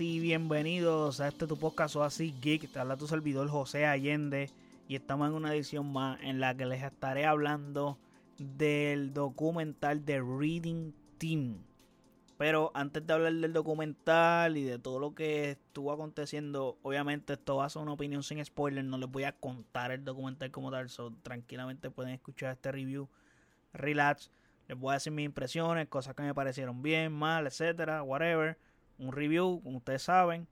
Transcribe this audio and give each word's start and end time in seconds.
Bienvenidos 0.00 1.20
a 1.20 1.28
este 1.28 1.46
tu 1.46 1.58
podcast 1.58 1.94
o 1.94 2.02
así 2.02 2.34
geek. 2.40 2.72
Te 2.72 2.78
habla 2.78 2.96
tu 2.96 3.06
servidor 3.06 3.50
José 3.50 3.84
Allende 3.84 4.48
y 4.88 4.96
estamos 4.96 5.28
en 5.28 5.34
una 5.34 5.54
edición 5.54 5.92
más 5.92 6.18
en 6.22 6.40
la 6.40 6.56
que 6.56 6.64
les 6.64 6.82
estaré 6.82 7.26
hablando 7.26 7.98
del 8.38 9.12
documental 9.12 10.06
de 10.06 10.22
Reading 10.22 10.94
Team. 11.18 11.58
Pero 12.38 12.70
antes 12.72 13.06
de 13.06 13.12
hablar 13.12 13.34
del 13.34 13.52
documental 13.52 14.56
y 14.56 14.64
de 14.64 14.78
todo 14.78 15.00
lo 15.00 15.14
que 15.14 15.50
estuvo 15.50 15.92
aconteciendo, 15.92 16.78
obviamente 16.80 17.34
esto 17.34 17.56
va 17.56 17.66
a 17.66 17.68
ser 17.68 17.82
una 17.82 17.92
opinión 17.92 18.22
sin 18.22 18.42
spoiler, 18.42 18.82
no 18.82 18.96
les 18.96 19.10
voy 19.10 19.24
a 19.24 19.32
contar 19.32 19.90
el 19.90 20.02
documental 20.02 20.50
como 20.50 20.70
tal, 20.70 20.88
so 20.88 21.12
tranquilamente 21.22 21.90
pueden 21.90 22.14
escuchar 22.14 22.52
este 22.52 22.72
review, 22.72 23.06
relax, 23.74 24.30
les 24.66 24.78
voy 24.78 24.92
a 24.92 24.94
decir 24.94 25.12
mis 25.12 25.26
impresiones, 25.26 25.88
cosas 25.88 26.14
que 26.14 26.22
me 26.22 26.32
parecieron 26.32 26.80
bien, 26.80 27.12
mal, 27.12 27.46
etcétera, 27.46 28.02
whatever, 28.02 28.56
un 29.00 29.12
review, 29.12 29.60
como 29.62 29.78
ustedes 29.78 30.02
saben. 30.02 30.46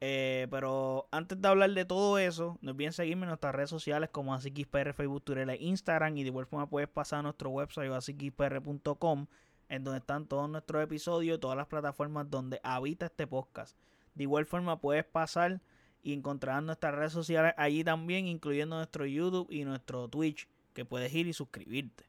Eh, 0.00 0.46
pero 0.50 1.08
antes 1.10 1.40
de 1.40 1.48
hablar 1.48 1.70
de 1.70 1.84
todo 1.84 2.18
eso, 2.18 2.56
no 2.60 2.70
olviden 2.70 2.92
seguirme 2.92 3.24
en 3.24 3.28
nuestras 3.28 3.54
redes 3.54 3.70
sociales 3.70 4.10
como 4.10 4.32
AsiXPR, 4.32 4.92
Facebook, 4.92 5.24
Twitter 5.24 5.50
e 5.50 5.56
Instagram. 5.60 6.16
Y 6.16 6.22
de 6.22 6.28
igual 6.28 6.46
forma 6.46 6.68
puedes 6.68 6.88
pasar 6.88 7.20
a 7.20 7.22
nuestro 7.22 7.50
website 7.50 7.90
asixpr.com 7.90 9.26
en 9.68 9.84
donde 9.84 9.98
están 9.98 10.26
todos 10.26 10.48
nuestros 10.48 10.82
episodios, 10.82 11.40
todas 11.40 11.56
las 11.56 11.66
plataformas 11.66 12.30
donde 12.30 12.60
habita 12.62 13.06
este 13.06 13.26
podcast. 13.26 13.76
De 14.14 14.24
igual 14.24 14.46
forma 14.46 14.80
puedes 14.80 15.04
pasar 15.04 15.60
y 16.02 16.12
encontrar 16.12 16.62
nuestras 16.62 16.94
redes 16.94 17.12
sociales 17.12 17.52
allí 17.56 17.84
también, 17.84 18.26
incluyendo 18.26 18.76
nuestro 18.76 19.04
YouTube 19.06 19.48
y 19.50 19.64
nuestro 19.64 20.08
Twitch, 20.08 20.48
que 20.72 20.84
puedes 20.84 21.12
ir 21.12 21.26
y 21.26 21.32
suscribirte. 21.32 22.04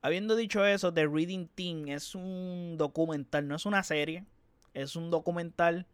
Habiendo 0.00 0.34
dicho 0.34 0.64
eso, 0.66 0.92
The 0.92 1.06
Reading 1.06 1.46
Team 1.46 1.88
es 1.88 2.14
un 2.14 2.74
documental, 2.76 3.46
no 3.46 3.54
es 3.54 3.66
una 3.66 3.84
serie, 3.84 4.24
es 4.74 4.96
un 4.96 5.10
documental 5.10 5.86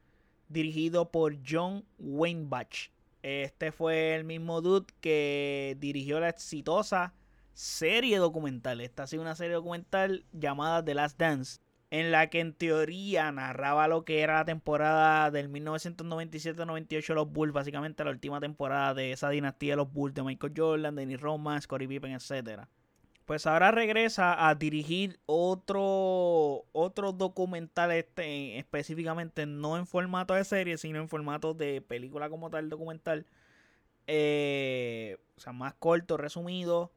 dirigido 0.49 1.11
por 1.11 1.37
John 1.47 1.85
Weinbach. 1.99 2.91
Este 3.23 3.73
fue 3.73 4.15
el 4.15 4.25
mismo 4.25 4.61
dude 4.61 4.87
que 5.01 5.77
dirigió 5.81 6.21
la 6.21 6.29
exitosa 6.29 7.15
serie 7.53 8.19
documental. 8.19 8.81
Esta 8.81 9.03
ha 9.03 9.07
sido 9.07 9.23
una 9.23 9.35
serie 9.35 9.55
documental 9.55 10.25
llamada 10.33 10.85
The 10.85 10.95
Last 10.95 11.19
Dance, 11.19 11.61
en 11.91 12.13
la 12.13 12.31
que 12.31 12.41
en 12.41 12.55
teoría 12.55 13.33
narraba 13.33 13.89
lo 13.89 14.05
que 14.05 14.21
era 14.21 14.35
la 14.35 14.45
temporada 14.45 15.31
del 15.31 15.51
1997-98 15.51 17.09
de 17.09 17.15
los 17.15 17.33
Bulls, 17.33 17.53
básicamente 17.53 18.05
la 18.05 18.11
última 18.11 18.41
temporada 18.41 18.95
de 18.95 19.13
esa 19.13 19.31
dinastía 19.31 19.73
de 19.73 19.79
los 19.79 19.93
Bulls 19.93 20.15
de 20.15 20.23
Michael 20.23 20.53
Jordan, 20.57 20.95
Dennis 20.95 21.21
Roman, 21.21 21.61
Scottie 21.61 21.89
Pippen, 21.89 22.13
etcétera 22.13 22.69
pues 23.29 23.47
ahora 23.47 23.71
regresa 23.71 24.49
a 24.49 24.55
dirigir 24.55 25.21
otro, 25.27 26.65
otro 26.73 27.13
documental 27.13 27.93
este, 27.93 28.59
específicamente 28.59 29.45
no 29.45 29.77
en 29.77 29.87
formato 29.87 30.33
de 30.33 30.45
serie, 30.45 30.79
sino 30.79 30.99
en 30.99 31.11
formato 31.11 31.53
de 31.53 31.83
película 31.83 32.31
como 32.31 32.49
tal, 32.49 32.71
documental. 32.71 33.27
Eh, 34.07 35.19
o 35.37 35.41
sea, 35.41 35.53
más 35.53 35.75
corto, 35.75 36.17
resumido. 36.17 36.91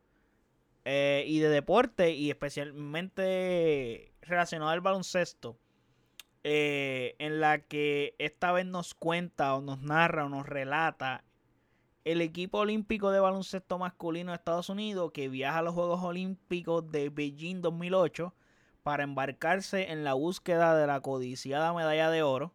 Eh, 0.85 1.25
y 1.27 1.39
de 1.39 1.49
deporte 1.49 2.11
y 2.11 2.29
especialmente 2.29 4.13
relacionado 4.21 4.71
al 4.71 4.79
baloncesto. 4.79 5.57
Eh, 6.45 7.17
en 7.19 7.41
la 7.41 7.59
que 7.59 8.15
esta 8.19 8.53
vez 8.53 8.65
nos 8.65 8.93
cuenta 8.93 9.53
o 9.53 9.61
nos 9.61 9.81
narra 9.81 10.27
o 10.27 10.29
nos 10.29 10.47
relata 10.47 11.25
el 12.03 12.21
equipo 12.21 12.59
olímpico 12.59 13.11
de 13.11 13.19
baloncesto 13.19 13.77
masculino 13.77 14.31
de 14.31 14.37
Estados 14.37 14.69
Unidos 14.69 15.11
que 15.13 15.29
viaja 15.29 15.59
a 15.59 15.61
los 15.61 15.75
Juegos 15.75 16.03
Olímpicos 16.03 16.89
de 16.91 17.09
Beijing 17.09 17.61
2008 17.61 18.33
para 18.83 19.03
embarcarse 19.03 19.91
en 19.91 20.03
la 20.03 20.13
búsqueda 20.13 20.75
de 20.75 20.87
la 20.87 21.01
codiciada 21.01 21.73
medalla 21.73 22.09
de 22.09 22.23
oro 22.23 22.53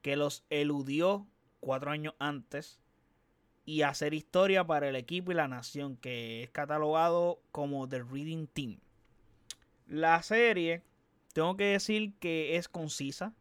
que 0.00 0.16
los 0.16 0.44
eludió 0.48 1.26
cuatro 1.60 1.90
años 1.90 2.14
antes 2.18 2.80
y 3.66 3.82
hacer 3.82 4.14
historia 4.14 4.66
para 4.66 4.88
el 4.88 4.96
equipo 4.96 5.30
y 5.30 5.34
la 5.34 5.46
nación 5.46 5.96
que 5.96 6.42
es 6.42 6.50
catalogado 6.50 7.40
como 7.52 7.86
The 7.86 8.02
Reading 8.02 8.46
Team. 8.46 8.78
La 9.86 10.22
serie, 10.22 10.82
tengo 11.34 11.56
que 11.56 11.64
decir 11.64 12.14
que 12.18 12.56
es 12.56 12.68
concisa, 12.68 13.34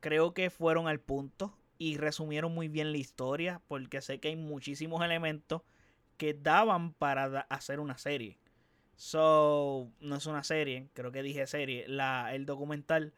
creo 0.00 0.32
que 0.32 0.48
fueron 0.48 0.88
al 0.88 1.00
punto, 1.00 1.54
y 1.80 1.96
resumieron 1.96 2.52
muy 2.52 2.68
bien 2.68 2.92
la 2.92 2.98
historia 2.98 3.62
porque 3.66 4.02
sé 4.02 4.20
que 4.20 4.28
hay 4.28 4.36
muchísimos 4.36 5.02
elementos 5.02 5.62
que 6.18 6.34
daban 6.34 6.92
para 6.92 7.46
hacer 7.48 7.80
una 7.80 7.96
serie. 7.96 8.36
So, 8.96 9.90
no 9.98 10.16
es 10.16 10.26
una 10.26 10.44
serie, 10.44 10.90
creo 10.92 11.10
que 11.10 11.22
dije 11.22 11.46
serie. 11.46 11.88
La, 11.88 12.34
el 12.34 12.44
documental 12.44 13.14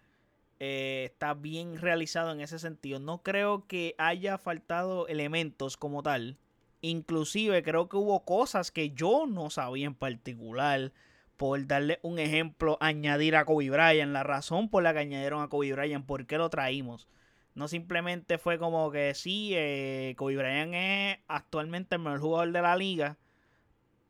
eh, 0.61 1.09
está 1.11 1.35
bien 1.35 1.77
realizado 1.77 2.31
en 2.31 2.41
ese 2.41 2.61
sentido. 2.61 3.01
No 3.01 3.25
creo 3.25 3.67
que 3.67 3.97
haya 3.99 4.39
faltado 4.39 5.09
elementos 5.09 5.77
como 5.77 6.05
tal. 6.05 6.39
Inclusive 6.83 7.65
creo 7.65 7.89
que 7.89 7.97
hubo 7.97 8.25
cosas 8.25 8.71
que 8.71 8.91
yo 8.91 9.27
no 9.27 9.51
sabía 9.51 9.87
en 9.89 9.97
particular. 9.97 10.93
Por 11.37 11.67
darle 11.67 11.99
un 12.03 12.21
ejemplo, 12.21 12.79
añadir 12.81 13.35
a 13.35 13.45
Kobe 13.45 13.71
Bryant. 13.71 14.13
La 14.13 14.23
razón 14.23 14.69
por 14.69 14.85
la 14.85 14.93
que 14.93 15.01
añadieron 15.01 15.43
a 15.43 15.49
Kobe 15.49 15.73
Bryant, 15.73 16.07
por 16.07 16.27
qué 16.27 16.39
lo 16.39 16.49
traímos. 16.49 17.09
No 17.55 17.69
simplemente 17.69 18.39
fue 18.39 18.59
como 18.59 18.91
que 18.91 19.15
sí, 19.15 19.53
eh, 19.55 20.15
Kobe 20.17 20.37
Bryant 20.37 20.75
es 20.75 21.19
actualmente 21.29 21.97
el 21.97 22.03
mejor 22.03 22.21
jugador 22.21 22.53
de 22.53 22.63
la 22.63 22.77
liga. 22.77 23.19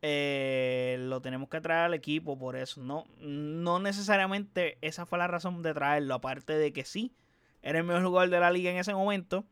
Eh, 0.01 0.97
lo 0.99 1.21
tenemos 1.21 1.49
que 1.49 1.61
traer 1.61 1.85
al 1.85 1.93
equipo 1.93 2.37
por 2.37 2.55
eso. 2.55 2.81
No, 2.81 3.05
no 3.19 3.79
necesariamente 3.79 4.77
esa 4.81 5.05
fue 5.05 5.17
la 5.17 5.27
razón 5.27 5.61
de 5.61 5.73
traerlo. 5.73 6.13
Aparte 6.15 6.53
de 6.53 6.73
que 6.73 6.85
sí, 6.85 7.13
era 7.61 7.79
el 7.79 7.85
mejor 7.85 8.03
jugador 8.03 8.29
de 8.29 8.39
la 8.39 8.51
liga 8.51 8.71
en 8.71 8.77
ese 8.77 8.93
momento. 8.93 9.45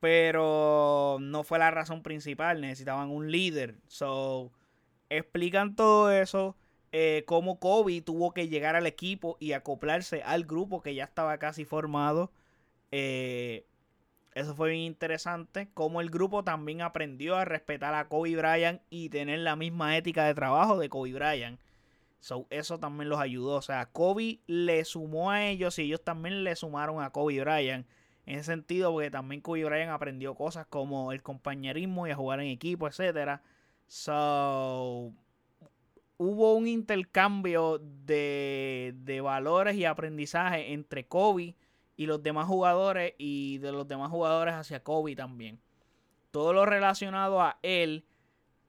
Pero 0.00 1.18
no 1.20 1.42
fue 1.44 1.58
la 1.58 1.70
razón 1.70 2.02
principal. 2.02 2.60
Necesitaban 2.60 3.10
un 3.10 3.30
líder. 3.30 3.76
So, 3.86 4.52
explican 5.10 5.76
todo 5.76 6.10
eso. 6.10 6.56
Eh, 6.92 7.24
cómo 7.26 7.58
Kobe 7.58 8.00
tuvo 8.00 8.32
que 8.32 8.48
llegar 8.48 8.76
al 8.76 8.86
equipo 8.86 9.36
y 9.40 9.52
acoplarse 9.52 10.22
al 10.22 10.44
grupo 10.44 10.82
que 10.82 10.94
ya 10.94 11.04
estaba 11.04 11.38
casi 11.38 11.64
formado. 11.64 12.30
Eh, 12.90 13.66
eso 14.34 14.54
fue 14.54 14.70
bien 14.70 14.82
interesante. 14.82 15.68
Como 15.74 16.00
el 16.00 16.10
grupo 16.10 16.44
también 16.44 16.80
aprendió 16.82 17.36
a 17.36 17.44
respetar 17.44 17.94
a 17.94 18.08
Kobe 18.08 18.36
Bryant 18.36 18.80
y 18.90 19.08
tener 19.08 19.40
la 19.40 19.56
misma 19.56 19.96
ética 19.96 20.24
de 20.26 20.34
trabajo 20.34 20.78
de 20.78 20.88
Kobe 20.88 21.12
Bryant. 21.12 21.58
eso 22.50 22.78
también 22.78 23.08
los 23.08 23.20
ayudó. 23.20 23.56
O 23.56 23.62
sea, 23.62 23.86
Kobe 23.86 24.40
le 24.46 24.84
sumó 24.84 25.30
a 25.30 25.46
ellos 25.46 25.78
y 25.78 25.82
ellos 25.82 26.02
también 26.04 26.44
le 26.44 26.54
sumaron 26.56 27.02
a 27.02 27.10
Kobe 27.10 27.40
Bryant. 27.40 27.86
En 28.26 28.36
ese 28.36 28.44
sentido, 28.44 28.92
porque 28.92 29.10
también 29.10 29.40
Kobe 29.40 29.64
Bryant 29.64 29.90
aprendió 29.90 30.34
cosas 30.34 30.66
como 30.66 31.12
el 31.12 31.22
compañerismo 31.22 32.06
y 32.06 32.10
a 32.10 32.16
jugar 32.16 32.40
en 32.40 32.48
equipo, 32.48 32.86
etc. 32.86 33.40
So, 33.86 35.12
hubo 36.18 36.54
un 36.54 36.68
intercambio 36.68 37.78
de, 37.78 38.94
de 38.98 39.20
valores 39.20 39.76
y 39.76 39.84
aprendizaje 39.84 40.72
entre 40.72 41.06
Kobe 41.06 41.56
y 41.98 42.06
los 42.06 42.22
demás 42.22 42.46
jugadores 42.46 43.14
y 43.18 43.58
de 43.58 43.72
los 43.72 43.86
demás 43.88 44.10
jugadores 44.10 44.54
hacia 44.54 44.84
Kobe 44.84 45.16
también. 45.16 45.60
Todo 46.30 46.52
lo 46.52 46.64
relacionado 46.64 47.42
a 47.42 47.58
él 47.62 48.04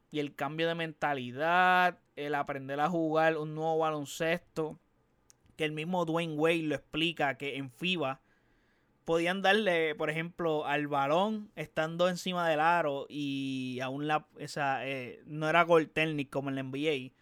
y 0.10 0.20
el 0.20 0.34
cambio 0.34 0.68
de 0.68 0.74
mentalidad, 0.74 2.00
el 2.16 2.34
aprender 2.34 2.80
a 2.80 2.90
jugar 2.90 3.38
un 3.38 3.54
nuevo 3.54 3.78
baloncesto, 3.78 4.80
que 5.56 5.64
el 5.64 5.74
mismo 5.74 6.06
Dwayne 6.06 6.34
Wade 6.34 6.64
lo 6.64 6.74
explica 6.74 7.38
que 7.38 7.58
en 7.58 7.70
FIBA 7.70 8.20
podían 9.06 9.44
darle, 9.44 9.94
por 9.94 10.10
ejemplo, 10.10 10.66
al 10.66 10.88
balón 10.88 11.52
estando 11.56 12.10
encima 12.10 12.50
del 12.50 12.60
aro 12.60 13.06
y 13.10 13.80
aún 13.84 14.08
la, 14.08 14.26
eh, 14.40 15.22
no 15.28 15.48
era 15.48 15.62
gol 15.64 15.88
técnico 15.92 16.40
como 16.40 16.50
en 16.50 16.56
la 16.56 16.64
NBA 16.64 17.14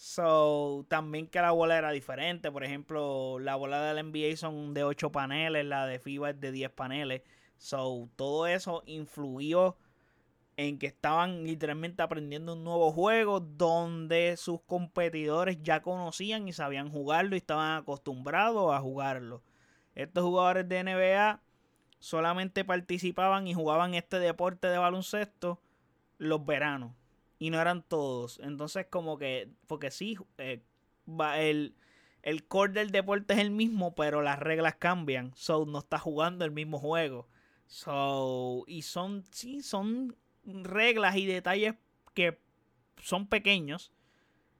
So, 0.00 0.86
también 0.88 1.26
que 1.26 1.40
la 1.40 1.50
bola 1.50 1.76
era 1.76 1.90
diferente. 1.90 2.52
Por 2.52 2.62
ejemplo, 2.62 3.40
la 3.40 3.56
bola 3.56 3.82
del 3.82 4.12
NBA 4.12 4.36
son 4.36 4.72
de 4.72 4.84
8 4.84 5.10
paneles, 5.10 5.66
la 5.66 5.86
de 5.86 5.98
FIBA 5.98 6.30
es 6.30 6.40
de 6.40 6.52
10 6.52 6.70
paneles. 6.70 7.22
So, 7.56 8.08
todo 8.14 8.46
eso 8.46 8.84
influyó 8.86 9.76
en 10.56 10.78
que 10.78 10.86
estaban 10.86 11.42
literalmente 11.42 12.00
aprendiendo 12.00 12.52
un 12.52 12.62
nuevo 12.62 12.92
juego 12.92 13.40
donde 13.40 14.36
sus 14.36 14.60
competidores 14.62 15.58
ya 15.64 15.82
conocían 15.82 16.46
y 16.46 16.52
sabían 16.52 16.90
jugarlo 16.90 17.34
y 17.34 17.38
estaban 17.38 17.78
acostumbrados 17.78 18.72
a 18.72 18.78
jugarlo. 18.78 19.42
Estos 19.96 20.22
jugadores 20.22 20.68
de 20.68 20.84
NBA 20.84 21.42
solamente 21.98 22.64
participaban 22.64 23.48
y 23.48 23.54
jugaban 23.54 23.94
este 23.94 24.20
deporte 24.20 24.68
de 24.68 24.78
baloncesto 24.78 25.60
los 26.18 26.46
veranos 26.46 26.92
y 27.38 27.50
no 27.50 27.60
eran 27.60 27.82
todos. 27.82 28.40
Entonces, 28.42 28.86
como 28.90 29.18
que, 29.18 29.50
porque 29.66 29.90
sí, 29.90 30.16
eh, 30.38 30.62
va 31.08 31.40
el, 31.40 31.76
el 32.22 32.46
core 32.46 32.72
del 32.72 32.90
deporte 32.90 33.34
es 33.34 33.40
el 33.40 33.50
mismo, 33.50 33.94
pero 33.94 34.22
las 34.22 34.38
reglas 34.38 34.76
cambian. 34.76 35.32
So, 35.36 35.66
no 35.66 35.78
está 35.78 35.98
jugando 35.98 36.44
el 36.44 36.50
mismo 36.50 36.78
juego. 36.78 37.28
So, 37.66 38.64
y 38.66 38.82
son, 38.82 39.24
sí, 39.30 39.62
son 39.62 40.16
reglas 40.44 41.16
y 41.16 41.26
detalles 41.26 41.74
que 42.14 42.40
son 43.02 43.26
pequeños, 43.28 43.92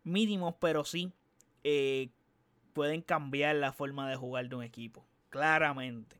mínimos, 0.04 0.54
pero 0.60 0.84
sí 0.84 1.12
eh, 1.64 2.10
pueden 2.72 3.02
cambiar 3.02 3.56
la 3.56 3.72
forma 3.72 4.08
de 4.08 4.16
jugar 4.16 4.48
de 4.48 4.56
un 4.56 4.62
equipo. 4.62 5.06
Claramente. 5.30 6.16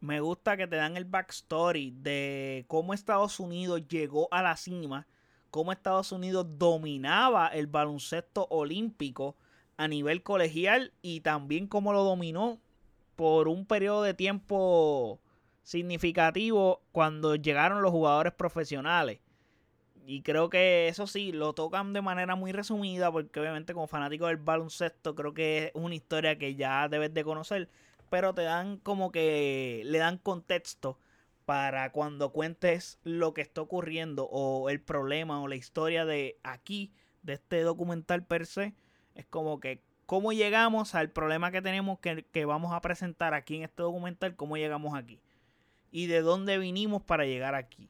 me 0.00 0.20
gusta 0.20 0.56
que 0.56 0.66
te 0.66 0.76
dan 0.76 0.96
el 0.96 1.04
backstory 1.04 1.90
de 1.90 2.64
cómo 2.68 2.94
Estados 2.94 3.40
Unidos 3.40 3.88
llegó 3.88 4.28
a 4.30 4.42
la 4.42 4.56
cima, 4.56 5.06
cómo 5.56 5.72
Estados 5.72 6.12
Unidos 6.12 6.46
dominaba 6.58 7.48
el 7.48 7.66
baloncesto 7.66 8.46
olímpico 8.50 9.36
a 9.78 9.88
nivel 9.88 10.22
colegial 10.22 10.92
y 11.00 11.22
también 11.22 11.66
cómo 11.66 11.94
lo 11.94 12.04
dominó 12.04 12.60
por 13.16 13.48
un 13.48 13.64
periodo 13.64 14.02
de 14.02 14.12
tiempo 14.12 15.18
significativo 15.62 16.82
cuando 16.92 17.36
llegaron 17.36 17.80
los 17.80 17.90
jugadores 17.90 18.34
profesionales. 18.34 19.20
Y 20.04 20.20
creo 20.20 20.50
que 20.50 20.88
eso 20.88 21.06
sí, 21.06 21.32
lo 21.32 21.54
tocan 21.54 21.94
de 21.94 22.02
manera 22.02 22.36
muy 22.36 22.52
resumida, 22.52 23.10
porque 23.10 23.40
obviamente 23.40 23.72
como 23.72 23.88
fanático 23.88 24.26
del 24.26 24.36
baloncesto 24.36 25.14
creo 25.14 25.32
que 25.32 25.64
es 25.64 25.70
una 25.74 25.94
historia 25.94 26.38
que 26.38 26.54
ya 26.54 26.86
debes 26.88 27.14
de 27.14 27.24
conocer, 27.24 27.70
pero 28.10 28.34
te 28.34 28.42
dan 28.42 28.76
como 28.76 29.10
que 29.10 29.82
le 29.86 29.98
dan 29.98 30.18
contexto 30.18 30.98
para 31.46 31.90
cuando 31.92 32.32
cuentes 32.32 32.98
lo 33.02 33.32
que 33.32 33.40
está 33.40 33.62
ocurriendo 33.62 34.26
o 34.26 34.68
el 34.68 34.80
problema 34.80 35.40
o 35.40 35.48
la 35.48 35.56
historia 35.56 36.04
de 36.04 36.38
aquí, 36.42 36.92
de 37.22 37.34
este 37.34 37.62
documental 37.62 38.24
per 38.24 38.44
se, 38.44 38.74
es 39.14 39.24
como 39.26 39.60
que 39.60 39.80
cómo 40.04 40.32
llegamos 40.32 40.94
al 40.94 41.10
problema 41.10 41.50
que 41.50 41.62
tenemos 41.62 41.98
que, 42.00 42.24
que 42.30 42.44
vamos 42.44 42.74
a 42.74 42.82
presentar 42.82 43.32
aquí 43.32 43.56
en 43.56 43.62
este 43.62 43.82
documental, 43.82 44.36
cómo 44.36 44.56
llegamos 44.56 44.94
aquí 44.94 45.20
y 45.90 46.06
de 46.08 46.20
dónde 46.20 46.58
vinimos 46.58 47.02
para 47.02 47.24
llegar 47.24 47.54
aquí. 47.54 47.88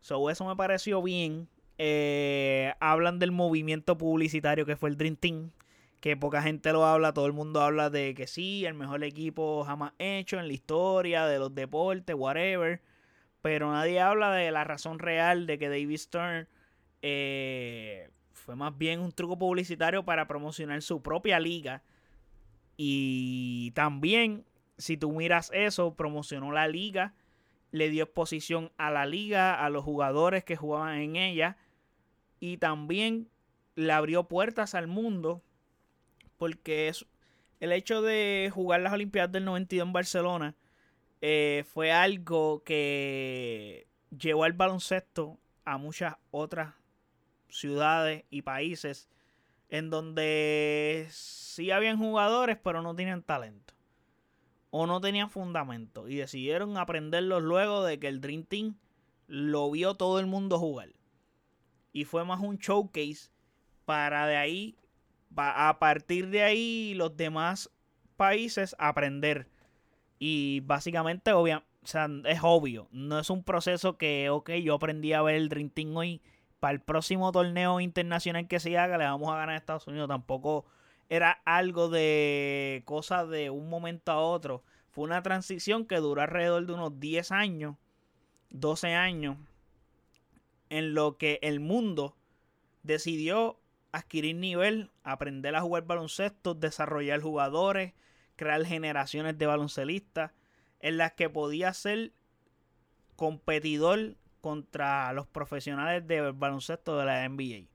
So, 0.00 0.30
eso 0.30 0.46
me 0.46 0.54
pareció 0.54 1.02
bien. 1.02 1.48
Eh, 1.78 2.72
hablan 2.78 3.18
del 3.18 3.32
movimiento 3.32 3.98
publicitario 3.98 4.64
que 4.66 4.76
fue 4.76 4.90
el 4.90 4.96
Dream 4.96 5.16
Team. 5.16 5.50
Que 6.04 6.18
poca 6.18 6.42
gente 6.42 6.70
lo 6.70 6.84
habla. 6.84 7.14
Todo 7.14 7.24
el 7.24 7.32
mundo 7.32 7.62
habla 7.62 7.88
de 7.88 8.12
que 8.14 8.26
sí, 8.26 8.66
el 8.66 8.74
mejor 8.74 9.02
equipo 9.04 9.64
jamás 9.64 9.94
hecho 9.98 10.38
en 10.38 10.48
la 10.48 10.52
historia 10.52 11.24
de 11.24 11.38
los 11.38 11.54
deportes, 11.54 12.14
whatever. 12.14 12.82
Pero 13.40 13.72
nadie 13.72 14.00
habla 14.00 14.30
de 14.30 14.50
la 14.50 14.64
razón 14.64 14.98
real 14.98 15.46
de 15.46 15.58
que 15.58 15.70
David 15.70 15.96
Stern 15.96 16.46
eh, 17.00 18.10
fue 18.34 18.54
más 18.54 18.76
bien 18.76 19.00
un 19.00 19.12
truco 19.12 19.38
publicitario 19.38 20.04
para 20.04 20.28
promocionar 20.28 20.82
su 20.82 21.00
propia 21.00 21.40
liga. 21.40 21.82
Y 22.76 23.70
también 23.70 24.44
si 24.76 24.98
tú 24.98 25.10
miras 25.10 25.50
eso, 25.54 25.94
promocionó 25.94 26.52
la 26.52 26.68
liga, 26.68 27.14
le 27.70 27.88
dio 27.88 28.04
exposición 28.04 28.70
a 28.76 28.90
la 28.90 29.06
liga, 29.06 29.64
a 29.64 29.70
los 29.70 29.84
jugadores 29.84 30.44
que 30.44 30.56
jugaban 30.56 30.98
en 30.98 31.16
ella 31.16 31.56
y 32.40 32.58
también 32.58 33.30
le 33.74 33.90
abrió 33.90 34.24
puertas 34.24 34.74
al 34.74 34.86
mundo 34.86 35.40
porque 36.44 36.88
es 36.88 37.06
el 37.58 37.72
hecho 37.72 38.02
de 38.02 38.50
jugar 38.52 38.82
las 38.82 38.92
Olimpiadas 38.92 39.32
del 39.32 39.46
92 39.46 39.86
en 39.86 39.92
Barcelona 39.94 40.54
eh, 41.22 41.64
fue 41.72 41.90
algo 41.90 42.62
que 42.64 43.86
llevó 44.10 44.44
al 44.44 44.52
baloncesto 44.52 45.38
a 45.64 45.78
muchas 45.78 46.16
otras 46.30 46.74
ciudades 47.48 48.24
y 48.28 48.42
países 48.42 49.08
en 49.70 49.88
donde 49.88 51.06
sí 51.08 51.70
habían 51.70 51.96
jugadores 51.96 52.58
pero 52.62 52.82
no 52.82 52.94
tenían 52.94 53.22
talento 53.22 53.72
o 54.68 54.86
no 54.86 55.00
tenían 55.00 55.30
fundamento 55.30 56.10
y 56.10 56.16
decidieron 56.16 56.76
aprenderlos 56.76 57.42
luego 57.42 57.82
de 57.84 57.98
que 57.98 58.08
el 58.08 58.20
Dream 58.20 58.44
Team 58.44 58.76
lo 59.28 59.70
vio 59.70 59.94
todo 59.94 60.20
el 60.20 60.26
mundo 60.26 60.58
jugar. 60.58 60.90
Y 61.90 62.04
fue 62.04 62.26
más 62.26 62.40
un 62.40 62.58
showcase 62.58 63.30
para 63.86 64.26
de 64.26 64.36
ahí, 64.36 64.76
a 65.36 65.78
partir 65.78 66.28
de 66.28 66.42
ahí 66.42 66.94
los 66.94 67.16
demás 67.16 67.70
países 68.16 68.74
aprender. 68.78 69.48
Y 70.18 70.60
básicamente, 70.60 71.32
obvia, 71.32 71.64
o 71.82 71.86
sea, 71.86 72.08
es 72.24 72.40
obvio, 72.42 72.88
no 72.92 73.18
es 73.18 73.30
un 73.30 73.44
proceso 73.44 73.98
que, 73.98 74.30
ok, 74.30 74.50
yo 74.52 74.74
aprendí 74.74 75.12
a 75.12 75.22
ver 75.22 75.34
el 75.34 75.48
Dream 75.48 75.70
Team 75.70 75.96
hoy, 75.96 76.22
para 76.64 76.72
el 76.72 76.80
próximo 76.80 77.30
torneo 77.30 77.78
internacional 77.78 78.48
que 78.48 78.58
se 78.58 78.78
haga 78.78 78.96
le 78.96 79.04
vamos 79.04 79.28
a 79.28 79.36
ganar 79.36 79.50
a 79.50 79.58
Estados 79.58 79.86
Unidos. 79.86 80.08
Tampoco 80.08 80.64
era 81.10 81.42
algo 81.44 81.90
de 81.90 82.82
cosas 82.86 83.28
de 83.28 83.50
un 83.50 83.68
momento 83.68 84.12
a 84.12 84.18
otro. 84.18 84.64
Fue 84.88 85.04
una 85.04 85.22
transición 85.22 85.84
que 85.84 85.96
duró 85.96 86.22
alrededor 86.22 86.64
de 86.64 86.72
unos 86.72 86.98
10 86.98 87.32
años, 87.32 87.76
12 88.48 88.94
años, 88.94 89.36
en 90.70 90.94
lo 90.94 91.18
que 91.18 91.38
el 91.42 91.60
mundo 91.60 92.16
decidió 92.82 93.60
adquirir 93.94 94.34
nivel, 94.34 94.90
aprender 95.04 95.54
a 95.54 95.60
jugar 95.60 95.84
baloncesto, 95.84 96.54
desarrollar 96.54 97.20
jugadores, 97.20 97.94
crear 98.34 98.64
generaciones 98.66 99.38
de 99.38 99.46
baloncelistas 99.46 100.32
en 100.80 100.96
las 100.96 101.12
que 101.12 101.30
podía 101.30 101.72
ser 101.72 102.12
competidor 103.14 104.16
contra 104.40 105.12
los 105.12 105.28
profesionales 105.28 106.06
de 106.08 106.32
baloncesto 106.32 106.98
de 106.98 107.04
la 107.06 107.28
NBA, 107.28 107.68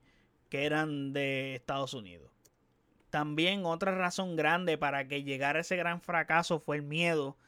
que 0.50 0.66
eran 0.66 1.14
de 1.14 1.54
Estados 1.54 1.94
Unidos. 1.94 2.30
También 3.08 3.64
otra 3.64 3.92
razón 3.92 4.36
grande 4.36 4.76
para 4.76 5.08
que 5.08 5.24
llegara 5.24 5.60
ese 5.60 5.76
gran 5.76 6.02
fracaso 6.02 6.60
fue 6.60 6.76
el 6.76 6.82
miedo 6.82 7.38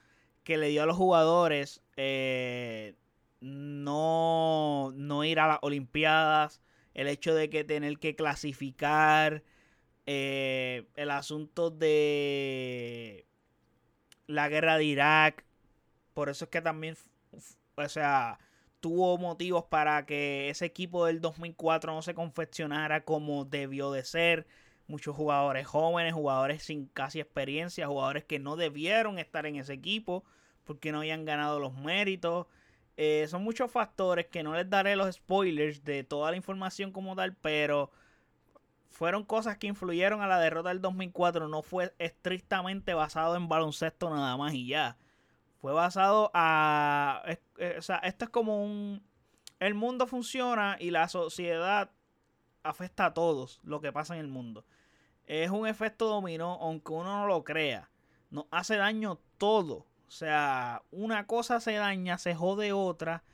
que 0.45 0.57
le 0.57 0.69
dio 0.69 0.83
a 0.83 0.87
los 0.87 0.97
jugadores 0.97 1.83
eh, 1.97 2.95
no, 3.41 4.93
no 4.95 5.25
ir 5.25 5.41
a 5.41 5.47
las 5.47 5.59
Olimpiadas, 5.61 6.63
el 6.95 7.09
hecho 7.09 7.35
de 7.35 7.51
que 7.51 7.65
tener 7.65 7.99
que 7.99 8.15
clasificar, 8.17 9.43
eh, 10.07 10.87
el 10.97 11.11
asunto 11.11 11.71
de 11.71 13.27
la 14.27 14.49
guerra 14.49 14.79
de 14.79 14.85
Irak, 14.85 15.45
por 16.15 16.29
eso 16.29 16.47
es 16.47 16.51
que 16.51 16.61
también, 16.61 16.97
o 17.77 17.89
sea, 17.89 18.39
tuvo 18.81 19.17
motivos 19.19 19.65
para 19.65 20.05
que 20.07 20.51
ese 20.51 20.67
equipo 20.67 21.07
del 21.07 21.21
2004 21.21 21.95
no 21.95 22.03
se 22.03 22.15
confeccionara 22.15 23.05
como 23.05 23.45
debió 23.45 23.93
de 23.93 24.05
ser 24.05 24.47
muchos 24.89 25.15
jugadores 25.17 25.67
jóvenes, 25.67 26.15
jugadores 26.15 26.65
sin 26.65 26.87
casi 26.87 27.21
experiencia, 27.21 27.87
jugadores 27.87 28.25
que 28.25 28.39
no 28.39 28.57
debieron 28.57 29.19
estar 29.19 29.47
en 29.47 29.57
ese 29.57 29.73
equipo 29.75 30.25
porque 30.65 30.93
no 30.93 30.99
habían 30.99 31.25
ganado 31.25 31.61
los 31.61 31.75
méritos. 31.75 32.47
Eh, 32.97 33.27
son 33.29 33.43
muchos 33.43 33.71
factores 33.71 34.27
que 34.27 34.43
no 34.43 34.55
les 34.55 34.69
daré 34.69 34.97
los 34.97 35.15
spoilers 35.15 35.85
de 35.85 36.05
toda 36.05 36.31
la 36.31 36.37
información 36.37 36.93
como 36.93 37.17
tal, 37.17 37.35
pero 37.35 37.91
fueron 38.91 39.25
cosas 39.25 39.57
que 39.57 39.67
influyeron 39.67 40.21
a 40.21 40.27
la 40.27 40.39
derrota 40.39 40.69
del 40.69 40.81
2004. 40.81 41.49
No 41.49 41.63
fue 41.63 41.95
estrictamente 41.99 42.95
basado 42.95 43.37
en 43.37 43.49
baloncesto 43.49 44.11
nada 44.11 44.37
más 44.37 44.53
y 44.55 44.67
ya. 44.67 44.97
Fue 45.61 45.73
basado 45.73 46.31
a... 46.35 47.23
o 47.79 47.83
sea, 47.83 47.97
esto 47.99 48.27
es 48.27 48.31
como 48.31 48.63
un... 48.65 49.03
El 49.61 49.75
mundo 49.75 50.07
funciona 50.07 50.77
y 50.81 50.91
la 50.91 51.09
sociedad 51.09 51.91
afecta 52.63 53.07
a 53.07 53.15
todos 53.15 53.61
lo 53.63 53.81
que 53.81 53.93
pasa 53.93 54.15
en 54.15 54.21
el 54.21 54.29
mundo. 54.29 54.65
Es 55.27 55.51
un 55.51 55.67
efecto 55.67 56.09
dominó, 56.09 56.59
aunque 56.61 56.93
uno 56.93 57.21
no 57.21 57.27
lo 57.27 57.45
crea. 57.45 57.89
Nos 58.31 58.47
hace 58.51 58.77
daño 58.77 59.21
todo. 59.39 59.87
O 60.13 60.15
sea, 60.15 60.83
una 60.91 61.27
cosa 61.27 61.59
se 61.59 61.73
daña, 61.73 62.19
se 62.19 62.35
jode 62.35 62.75
otra. 62.75 63.25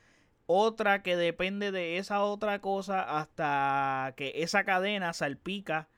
Otra 0.47 1.03
que 1.03 1.17
depende 1.17 1.73
de 1.73 1.99
esa 1.99 2.23
otra 2.23 2.61
cosa 2.61 3.19
hasta 3.19 4.15
que 4.17 4.33
esa 4.37 4.65
cadena 4.65 5.13
salpica 5.13 5.89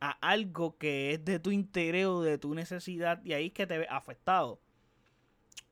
a 0.00 0.12
algo 0.20 0.78
que 0.78 1.12
es 1.14 1.24
de 1.24 1.40
tu 1.40 1.50
interés 1.50 2.06
o 2.06 2.22
de 2.22 2.38
tu 2.38 2.54
necesidad 2.54 3.20
y 3.24 3.32
ahí 3.32 3.48
es 3.48 3.52
que 3.52 3.66
te 3.66 3.78
ve 3.78 3.88
afectado. 3.90 4.60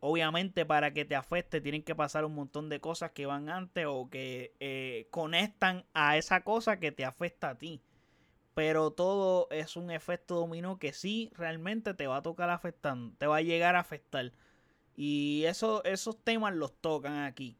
Obviamente 0.00 0.66
para 0.66 0.92
que 0.92 1.04
te 1.04 1.14
afecte 1.14 1.60
tienen 1.60 1.84
que 1.84 1.94
pasar 1.94 2.24
un 2.24 2.34
montón 2.34 2.68
de 2.68 2.80
cosas 2.80 3.12
que 3.12 3.26
van 3.26 3.48
antes 3.48 3.86
o 3.88 4.10
que 4.10 4.52
eh, 4.58 5.06
conectan 5.12 5.84
a 5.94 6.16
esa 6.16 6.42
cosa 6.42 6.80
que 6.80 6.90
te 6.92 7.04
afecta 7.04 7.50
a 7.50 7.58
ti. 7.58 7.82
Pero 8.54 8.90
todo 8.90 9.48
es 9.50 9.76
un 9.76 9.90
efecto 9.92 10.34
dominó 10.36 10.78
que 10.78 10.92
sí 10.92 11.30
realmente 11.36 11.94
te 11.94 12.08
va 12.08 12.18
a 12.18 12.22
tocar 12.22 12.50
afectando, 12.50 13.14
te 13.18 13.26
va 13.28 13.36
a 13.36 13.42
llegar 13.42 13.76
a 13.76 13.80
afectar. 13.80 14.32
Y 14.96 15.44
eso, 15.44 15.84
esos 15.84 16.18
temas 16.24 16.54
los 16.54 16.72
tocan 16.80 17.24
aquí. 17.24 17.56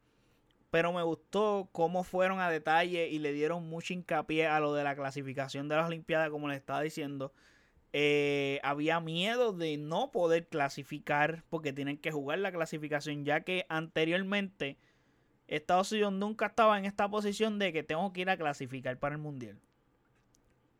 Pero 0.71 0.91
me 0.91 1.03
gustó 1.03 1.69
cómo 1.71 2.03
fueron 2.03 2.39
a 2.39 2.49
detalle 2.49 3.07
y 3.07 3.19
le 3.19 3.31
dieron 3.31 3.69
mucho 3.69 3.93
hincapié 3.93 4.47
a 4.47 4.59
lo 4.59 4.73
de 4.73 4.83
la 4.83 4.95
clasificación 4.95 5.69
de 5.69 5.75
las 5.75 5.87
Olimpiadas, 5.87 6.29
como 6.29 6.47
les 6.49 6.57
estaba 6.57 6.81
diciendo. 6.81 7.31
Eh, 7.93 8.59
había 8.63 8.99
miedo 8.99 9.53
de 9.53 9.77
no 9.77 10.11
poder 10.11 10.47
clasificar 10.47 11.43
porque 11.49 11.71
tienen 11.71 11.97
que 11.97 12.11
jugar 12.11 12.39
la 12.39 12.51
clasificación, 12.51 13.23
ya 13.23 13.41
que 13.41 13.65
anteriormente 13.69 14.77
Estados 15.47 15.91
Unidos 15.93 16.13
nunca 16.13 16.47
estaba 16.47 16.77
en 16.77 16.85
esta 16.85 17.09
posición 17.09 17.59
de 17.59 17.71
que 17.71 17.83
tengo 17.83 18.11
que 18.11 18.21
ir 18.21 18.29
a 18.29 18.37
clasificar 18.37 18.99
para 18.99 19.15
el 19.15 19.21
Mundial. 19.21 19.57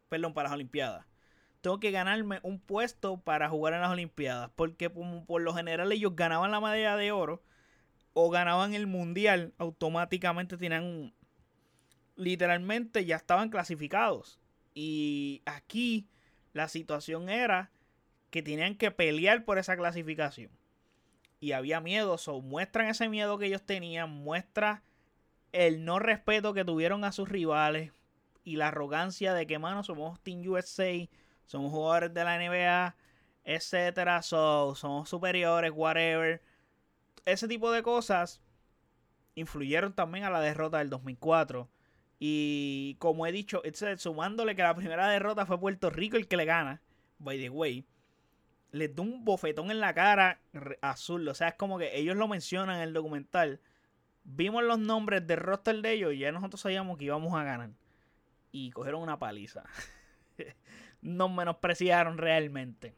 Perdón, 0.10 0.34
para 0.34 0.50
las 0.50 0.56
Olimpiadas. 0.56 1.06
Tengo 1.68 1.82
que 1.82 1.92
ganarme 1.92 2.40
un 2.44 2.62
puesto 2.62 3.18
para 3.18 3.50
jugar 3.50 3.74
en 3.74 3.82
las 3.82 3.92
Olimpiadas. 3.92 4.50
Porque 4.56 4.90
por, 4.90 5.42
lo 5.42 5.54
general 5.54 5.92
ellos 5.92 6.16
ganaban 6.16 6.50
la 6.50 6.62
medalla 6.62 6.96
de 6.96 7.12
oro 7.12 7.44
o 8.14 8.30
ganaban 8.30 8.74
el 8.74 8.88
Mundial. 8.88 9.54
Automáticamente 9.58 10.56
tenían... 10.56 11.14
Literalmente 12.16 13.04
ya 13.04 13.18
estaban 13.18 13.50
clasificados. 13.50 14.40
Y 14.74 15.42
aquí 15.46 16.08
la 16.54 16.70
situación 16.70 17.28
era 17.28 17.70
que 18.30 18.42
tenían 18.42 18.78
que 18.78 18.90
pelear 18.90 19.44
por 19.44 19.58
esa 19.58 19.76
clasificación. 19.76 20.50
y 21.42 21.52
había 21.52 21.82
miedo. 21.82 22.18
So, 22.18 22.40
muestran 22.40 22.88
ese 22.88 23.10
miedo 23.10 23.38
que 23.38 23.48
ellos 23.48 23.66
tenían, 23.66 24.10
muestra 24.10 24.84
el 25.52 25.84
no 25.84 26.00
respeto 26.00 26.54
que 26.54 26.64
tuvieron 26.64 27.04
a 27.04 27.12
sus 27.12 27.28
rivales 27.28 27.92
y 28.46 28.56
la 28.56 28.70
arrogancia 28.70 29.34
de 29.34 29.46
que, 29.48 29.60
mano, 29.60 29.84
somos 29.84 30.22
Team 30.22 30.48
USA, 30.48 31.10
somos 31.48 31.72
jugadores 31.72 32.14
de 32.14 32.24
la 32.24 32.38
NBA, 32.38 32.96
etcétera, 33.44 34.22
so, 34.22 34.76
somos 34.76 35.10
superiores, 35.10 35.72
whatever. 35.74 36.42
Ese 37.26 37.48
tipo 37.48 37.72
de 37.72 37.82
cosas 37.82 38.42
influyeron 39.36 39.94
también 39.94 40.26
a 40.26 40.30
la 40.30 40.42
derrota 40.42 40.78
del 40.80 40.90
2004. 40.90 41.70
Y 42.20 42.96
como 43.00 43.26
he 43.26 43.32
dicho, 43.32 43.62
sumándole 43.98 44.56
que 44.56 44.64
la 44.64 44.76
primera 44.76 45.08
derrota 45.08 45.46
fue 45.46 45.60
Puerto 45.60 45.90
Rico 45.90 46.18
el 46.18 46.28
que 46.28 46.38
le 46.38 46.46
gana, 46.46 46.82
by 47.20 47.40
the 47.40 47.50
way, 47.50 47.86
les 48.72 48.96
da 48.96 49.04
un 49.04 49.24
bofetón 49.24 49.72
en 49.72 49.80
la 49.80 49.94
cara 49.94 50.40
azul. 50.82 51.28
O 51.28 51.34
sea, 51.34 51.50
es 51.50 51.56
como 51.56 51.78
que 51.78 51.98
ellos 51.98 52.18
lo 52.18 52.28
mencionan 52.28 52.78
en 52.78 52.82
el 52.84 52.94
documental. 52.94 53.62
Vimos 54.24 54.64
los 54.64 54.80
nombres 54.80 55.26
del 55.26 55.40
roster 55.40 55.82
de 55.82 55.94
ellos 55.94 56.14
y 56.14 56.20
ya 56.20 56.32
nosotros 56.32 56.60
sabíamos 56.60 56.98
que 56.98 57.06
íbamos 57.06 57.34
a 57.40 57.44
ganar. 57.44 57.70
Y 58.52 58.72
cogieron 58.72 59.02
una 59.02 59.20
paliza. 59.20 59.64
Nos 61.02 61.32
menospreciaron 61.32 62.18
realmente. 62.18 62.96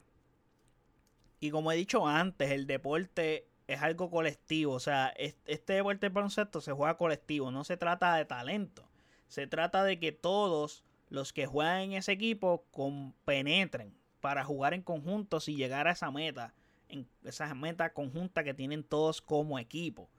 Y 1.39 1.51
como 1.51 1.71
he 1.71 1.75
dicho 1.75 2.07
antes, 2.07 2.51
el 2.51 2.67
deporte 2.67 3.47
es 3.67 3.81
algo 3.81 4.09
colectivo. 4.09 4.73
O 4.73 4.79
sea, 4.79 5.13
este 5.45 5.73
deporte 5.73 6.07
de 6.07 6.13
baloncesto 6.13 6.61
se 6.61 6.71
juega 6.71 6.97
colectivo. 6.97 7.51
No 7.51 7.63
se 7.63 7.77
trata 7.77 8.15
de 8.15 8.25
talento. 8.25 8.87
Se 9.27 9.47
trata 9.47 9.83
de 9.83 9.99
que 9.99 10.11
todos 10.11 10.83
los 11.09 11.33
que 11.33 11.45
juegan 11.45 11.81
en 11.81 11.93
ese 11.93 12.11
equipo 12.11 12.65
penetren 13.25 13.93
para 14.21 14.43
jugar 14.43 14.73
en 14.73 14.81
conjuntos 14.81 15.47
y 15.47 15.55
llegar 15.55 15.87
a 15.87 15.91
esa 15.91 16.11
meta. 16.11 16.53
En 16.89 17.07
esa 17.23 17.53
meta 17.53 17.93
conjunta 17.93 18.43
que 18.43 18.53
tienen 18.53 18.83
todos 18.83 19.21
como 19.21 19.59
equipo. 19.59 20.09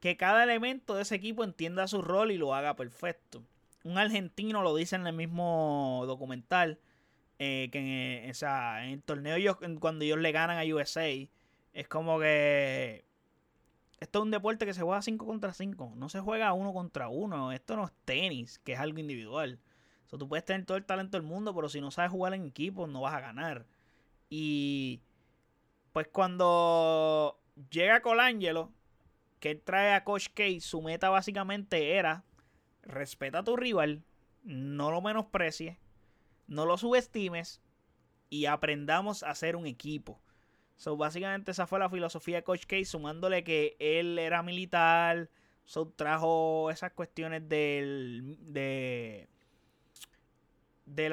Que 0.00 0.16
cada 0.16 0.42
elemento 0.42 0.94
de 0.94 1.02
ese 1.02 1.14
equipo 1.14 1.44
entienda 1.44 1.86
su 1.86 2.00
rol 2.00 2.30
y 2.30 2.38
lo 2.38 2.54
haga 2.54 2.74
perfecto. 2.74 3.44
Un 3.84 3.98
argentino 3.98 4.62
lo 4.62 4.74
dice 4.74 4.96
en 4.96 5.06
el 5.06 5.14
mismo 5.14 6.04
documental. 6.06 6.78
Eh, 7.42 7.70
que 7.72 7.78
en, 7.78 8.30
en 8.30 8.90
el 8.90 9.02
torneo 9.02 9.34
ellos, 9.34 9.56
cuando 9.80 10.04
ellos 10.04 10.18
le 10.18 10.30
ganan 10.30 10.58
a 10.58 10.74
USA, 10.74 11.08
es 11.72 11.88
como 11.88 12.20
que 12.20 13.06
esto 13.98 14.18
es 14.18 14.22
un 14.24 14.30
deporte 14.30 14.66
que 14.66 14.74
se 14.74 14.82
juega 14.82 15.00
5 15.00 15.24
contra 15.24 15.54
5. 15.54 15.94
No 15.96 16.10
se 16.10 16.20
juega 16.20 16.52
uno 16.52 16.74
contra 16.74 17.08
uno. 17.08 17.50
Esto 17.50 17.76
no 17.76 17.86
es 17.86 17.92
tenis, 18.04 18.58
que 18.58 18.74
es 18.74 18.78
algo 18.78 18.98
individual. 18.98 19.58
O 20.10 20.18
tú 20.18 20.28
puedes 20.28 20.44
tener 20.44 20.66
todo 20.66 20.76
el 20.76 20.84
talento 20.84 21.16
del 21.16 21.26
mundo, 21.26 21.54
pero 21.54 21.70
si 21.70 21.80
no 21.80 21.90
sabes 21.90 22.10
jugar 22.10 22.34
en 22.34 22.44
equipo, 22.44 22.86
no 22.86 23.00
vas 23.00 23.14
a 23.14 23.20
ganar. 23.20 23.64
Y 24.28 25.00
pues 25.94 26.08
cuando 26.08 27.40
llega 27.70 28.02
Colangelo, 28.02 28.70
que 29.38 29.54
trae 29.54 29.94
a 29.94 30.04
Coach 30.04 30.28
K, 30.34 30.44
su 30.60 30.82
meta 30.82 31.08
básicamente 31.08 31.96
era 31.96 32.22
respeta 32.82 33.38
a 33.38 33.44
tu 33.44 33.56
rival, 33.56 34.02
no 34.42 34.90
lo 34.90 35.00
menosprecies, 35.00 35.78
no 36.50 36.66
lo 36.66 36.76
subestimes 36.76 37.62
y 38.28 38.44
aprendamos 38.44 39.22
a 39.22 39.34
ser 39.34 39.56
un 39.56 39.66
equipo. 39.66 40.20
So, 40.76 40.96
básicamente 40.96 41.52
esa 41.52 41.66
fue 41.66 41.78
la 41.78 41.88
filosofía 41.88 42.36
de 42.36 42.42
Coach 42.42 42.66
K, 42.66 42.84
sumándole 42.84 43.44
que 43.44 43.76
él 43.78 44.18
era 44.18 44.42
militar, 44.42 45.30
so, 45.64 45.88
trajo 45.88 46.70
esas 46.70 46.92
cuestiones 46.92 47.48
del, 47.48 48.36
de, 48.40 49.28
de 50.86 51.08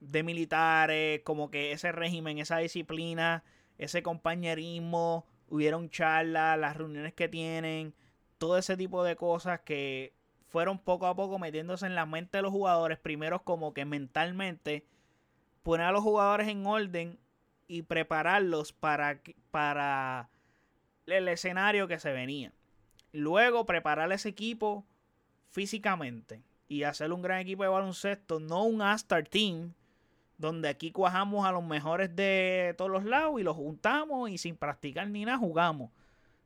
de 0.00 0.22
militares, 0.22 1.20
como 1.24 1.50
que 1.50 1.72
ese 1.72 1.92
régimen, 1.92 2.38
esa 2.38 2.58
disciplina, 2.58 3.44
ese 3.78 4.02
compañerismo, 4.02 5.26
hubieron 5.48 5.90
charlas, 5.90 6.58
las 6.58 6.76
reuniones 6.76 7.14
que 7.14 7.28
tienen, 7.28 7.94
todo 8.38 8.58
ese 8.58 8.76
tipo 8.76 9.04
de 9.04 9.16
cosas 9.16 9.60
que 9.60 10.14
fueron 10.50 10.78
poco 10.78 11.06
a 11.06 11.14
poco 11.14 11.38
metiéndose 11.38 11.86
en 11.86 11.94
la 11.94 12.06
mente 12.06 12.38
de 12.38 12.42
los 12.42 12.50
jugadores, 12.50 12.98
primero 12.98 13.42
como 13.42 13.72
que 13.72 13.84
mentalmente 13.84 14.84
poner 15.62 15.86
a 15.86 15.92
los 15.92 16.02
jugadores 16.02 16.48
en 16.48 16.66
orden 16.66 17.18
y 17.68 17.82
prepararlos 17.82 18.72
para, 18.72 19.20
para 19.52 20.28
el 21.06 21.28
escenario 21.28 21.86
que 21.86 22.00
se 22.00 22.12
venía. 22.12 22.52
Luego 23.12 23.64
preparar 23.64 24.10
ese 24.12 24.28
equipo 24.28 24.84
físicamente 25.50 26.42
y 26.68 26.82
hacer 26.82 27.12
un 27.12 27.22
gran 27.22 27.38
equipo 27.40 27.62
de 27.62 27.68
baloncesto, 27.68 28.40
no 28.40 28.64
un 28.64 28.82
All-Star 28.82 29.26
Team, 29.28 29.74
donde 30.36 30.68
aquí 30.68 30.90
cuajamos 30.90 31.46
a 31.46 31.52
los 31.52 31.62
mejores 31.62 32.14
de 32.16 32.74
todos 32.76 32.90
los 32.90 33.04
lados 33.04 33.38
y 33.40 33.44
los 33.44 33.56
juntamos 33.56 34.30
y 34.30 34.38
sin 34.38 34.56
practicar 34.56 35.08
ni 35.08 35.24
nada 35.24 35.38
jugamos. 35.38 35.90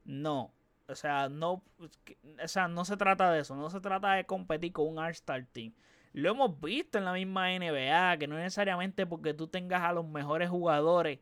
No, 0.04 0.50
o 0.88 0.94
sea, 0.94 1.28
no, 1.28 1.62
o 1.78 2.48
sea, 2.48 2.68
no 2.68 2.84
se 2.84 2.96
trata 2.96 3.30
de 3.32 3.40
eso, 3.40 3.56
no 3.56 3.70
se 3.70 3.80
trata 3.80 4.14
de 4.14 4.24
competir 4.24 4.72
con 4.72 4.88
un 4.88 4.98
All-Star 4.98 5.46
Team. 5.46 5.72
Lo 6.12 6.30
hemos 6.30 6.60
visto 6.60 6.98
en 6.98 7.04
la 7.04 7.12
misma 7.12 7.48
NBA, 7.50 8.18
que 8.18 8.26
no 8.26 8.36
necesariamente 8.36 9.06
porque 9.06 9.34
tú 9.34 9.48
tengas 9.48 9.82
a 9.82 9.92
los 9.92 10.06
mejores 10.06 10.48
jugadores 10.48 11.18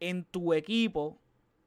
en 0.00 0.24
tu 0.24 0.54
equipo, 0.54 1.20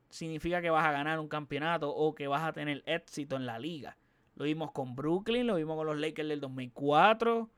significa 0.10 0.62
que 0.62 0.70
vas 0.70 0.86
a 0.86 0.92
ganar 0.92 1.20
un 1.20 1.28
campeonato 1.28 1.90
o 1.90 2.14
que 2.14 2.28
vas 2.28 2.44
a 2.44 2.54
tener 2.54 2.84
éxito 2.86 3.36
en 3.36 3.46
la 3.46 3.60
liga. 3.60 3.98
Lo 4.36 4.46
vimos 4.46 4.72
con 4.72 4.96
Brooklyn, 4.96 5.48
lo 5.48 5.56
vimos 5.56 5.78
con 5.78 5.88
los 5.88 5.98
Lakers 5.98 6.28
del 6.28 6.42
2004. 6.42 7.40
O 7.42 7.50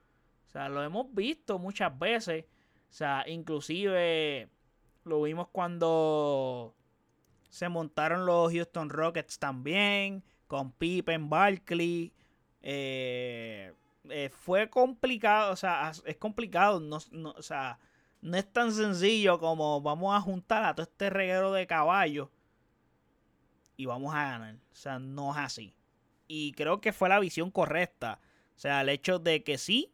sea, 0.51 0.69
lo 0.69 0.83
hemos 0.83 1.13
visto 1.13 1.57
muchas 1.57 1.97
veces. 1.97 2.45
O 2.89 2.93
sea, 2.93 3.23
inclusive 3.27 4.49
lo 5.03 5.21
vimos 5.21 5.47
cuando 5.51 6.75
se 7.53 7.69
montaron 7.69 8.25
los 8.25 8.51
Houston 8.51 8.89
Rockets 8.89 9.37
también, 9.37 10.23
con 10.47 10.71
Pippen, 10.71 11.29
Barkley. 11.29 12.11
Eh, 12.63 13.71
eh, 14.09 14.29
fue 14.29 14.71
complicado, 14.71 15.53
o 15.53 15.55
sea, 15.55 15.91
es 16.03 16.17
complicado, 16.17 16.79
no, 16.79 16.97
o 16.97 17.41
sea, 17.43 17.77
no 18.21 18.37
es 18.37 18.51
tan 18.51 18.71
sencillo 18.71 19.37
como 19.37 19.81
vamos 19.81 20.15
a 20.15 20.21
juntar 20.21 20.63
a 20.65 20.73
todo 20.73 20.85
este 20.85 21.11
reguero 21.11 21.51
de 21.51 21.67
caballos 21.67 22.29
y 23.77 23.85
vamos 23.85 24.15
a 24.15 24.23
ganar. 24.23 24.55
O 24.55 24.75
sea, 24.75 24.97
no 24.97 25.29
es 25.33 25.37
así. 25.37 25.75
Y 26.27 26.53
creo 26.53 26.81
que 26.81 26.91
fue 26.91 27.07
la 27.07 27.19
visión 27.19 27.51
correcta. 27.51 28.19
O 28.55 28.59
sea, 28.59 28.81
el 28.81 28.89
hecho 28.89 29.19
de 29.19 29.43
que 29.43 29.59
sí, 29.59 29.92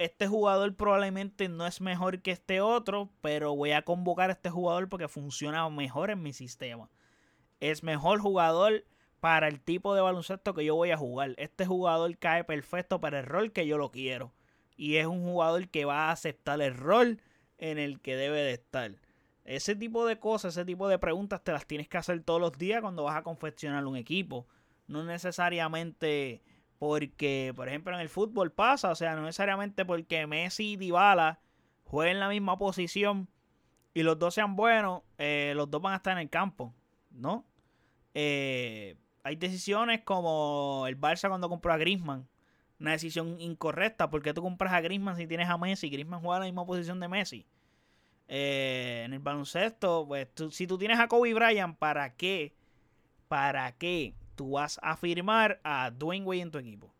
este 0.00 0.26
jugador 0.26 0.74
probablemente 0.76 1.50
no 1.50 1.66
es 1.66 1.82
mejor 1.82 2.22
que 2.22 2.30
este 2.30 2.62
otro, 2.62 3.10
pero 3.20 3.54
voy 3.54 3.72
a 3.72 3.82
convocar 3.82 4.30
a 4.30 4.32
este 4.32 4.48
jugador 4.48 4.88
porque 4.88 5.08
funciona 5.08 5.68
mejor 5.68 6.08
en 6.08 6.22
mi 6.22 6.32
sistema. 6.32 6.88
Es 7.60 7.82
mejor 7.82 8.18
jugador 8.20 8.86
para 9.20 9.46
el 9.46 9.60
tipo 9.60 9.94
de 9.94 10.00
baloncesto 10.00 10.54
que 10.54 10.64
yo 10.64 10.74
voy 10.74 10.90
a 10.90 10.96
jugar. 10.96 11.34
Este 11.36 11.66
jugador 11.66 12.16
cae 12.16 12.44
perfecto 12.44 12.98
para 12.98 13.18
el 13.18 13.26
rol 13.26 13.52
que 13.52 13.66
yo 13.66 13.76
lo 13.76 13.90
quiero. 13.90 14.32
Y 14.74 14.96
es 14.96 15.06
un 15.06 15.22
jugador 15.22 15.68
que 15.68 15.84
va 15.84 16.08
a 16.08 16.12
aceptar 16.12 16.62
el 16.62 16.74
rol 16.74 17.20
en 17.58 17.76
el 17.76 18.00
que 18.00 18.16
debe 18.16 18.40
de 18.40 18.52
estar. 18.52 18.92
Ese 19.44 19.76
tipo 19.76 20.06
de 20.06 20.18
cosas, 20.18 20.56
ese 20.56 20.64
tipo 20.64 20.88
de 20.88 20.98
preguntas 20.98 21.44
te 21.44 21.52
las 21.52 21.66
tienes 21.66 21.88
que 21.88 21.98
hacer 21.98 22.22
todos 22.22 22.40
los 22.40 22.56
días 22.56 22.80
cuando 22.80 23.04
vas 23.04 23.18
a 23.18 23.22
confeccionar 23.22 23.84
un 23.84 23.96
equipo. 23.96 24.46
No 24.86 25.04
necesariamente 25.04 26.40
porque, 26.80 27.52
por 27.54 27.68
ejemplo, 27.68 27.94
en 27.94 28.00
el 28.00 28.08
fútbol 28.08 28.52
pasa, 28.52 28.90
o 28.90 28.94
sea, 28.94 29.14
no 29.14 29.20
necesariamente 29.20 29.84
porque 29.84 30.26
Messi 30.26 30.72
y 30.72 30.76
Dybala 30.76 31.38
jueguen 31.84 32.16
en 32.16 32.20
la 32.20 32.28
misma 32.30 32.56
posición 32.56 33.28
y 33.92 34.02
los 34.02 34.18
dos 34.18 34.32
sean 34.32 34.56
buenos, 34.56 35.02
eh, 35.18 35.52
los 35.54 35.70
dos 35.70 35.82
van 35.82 35.92
a 35.92 35.96
estar 35.96 36.14
en 36.14 36.20
el 36.20 36.30
campo, 36.30 36.74
¿no? 37.10 37.44
Eh, 38.14 38.96
hay 39.22 39.36
decisiones 39.36 40.00
como 40.04 40.86
el 40.88 40.98
Barça 40.98 41.28
cuando 41.28 41.50
compró 41.50 41.70
a 41.70 41.76
Griezmann. 41.76 42.26
Una 42.78 42.92
decisión 42.92 43.38
incorrecta. 43.38 44.08
porque 44.08 44.32
tú 44.32 44.40
compras 44.40 44.72
a 44.72 44.80
Griezmann 44.80 45.18
si 45.18 45.26
tienes 45.26 45.50
a 45.50 45.58
Messi? 45.58 45.90
Griezmann 45.90 46.22
juega 46.22 46.36
en 46.36 46.40
la 46.40 46.46
misma 46.46 46.64
posición 46.64 46.98
de 46.98 47.08
Messi. 47.08 47.46
Eh, 48.26 49.02
en 49.04 49.12
el 49.12 49.18
baloncesto, 49.18 50.06
pues 50.08 50.28
si 50.50 50.66
tú 50.66 50.78
tienes 50.78 50.98
a 50.98 51.08
Kobe 51.08 51.34
Bryant, 51.34 51.76
¿para 51.76 52.16
qué? 52.16 52.54
¿Para 53.28 53.70
qué 53.72 54.14
tú 54.40 54.52
vas 54.52 54.80
a 54.82 54.96
firmar 54.96 55.60
a 55.62 55.90
Dwayne 55.90 56.24
Wade 56.24 56.40
en 56.40 56.50
tu 56.50 56.56
equipo? 56.56 56.90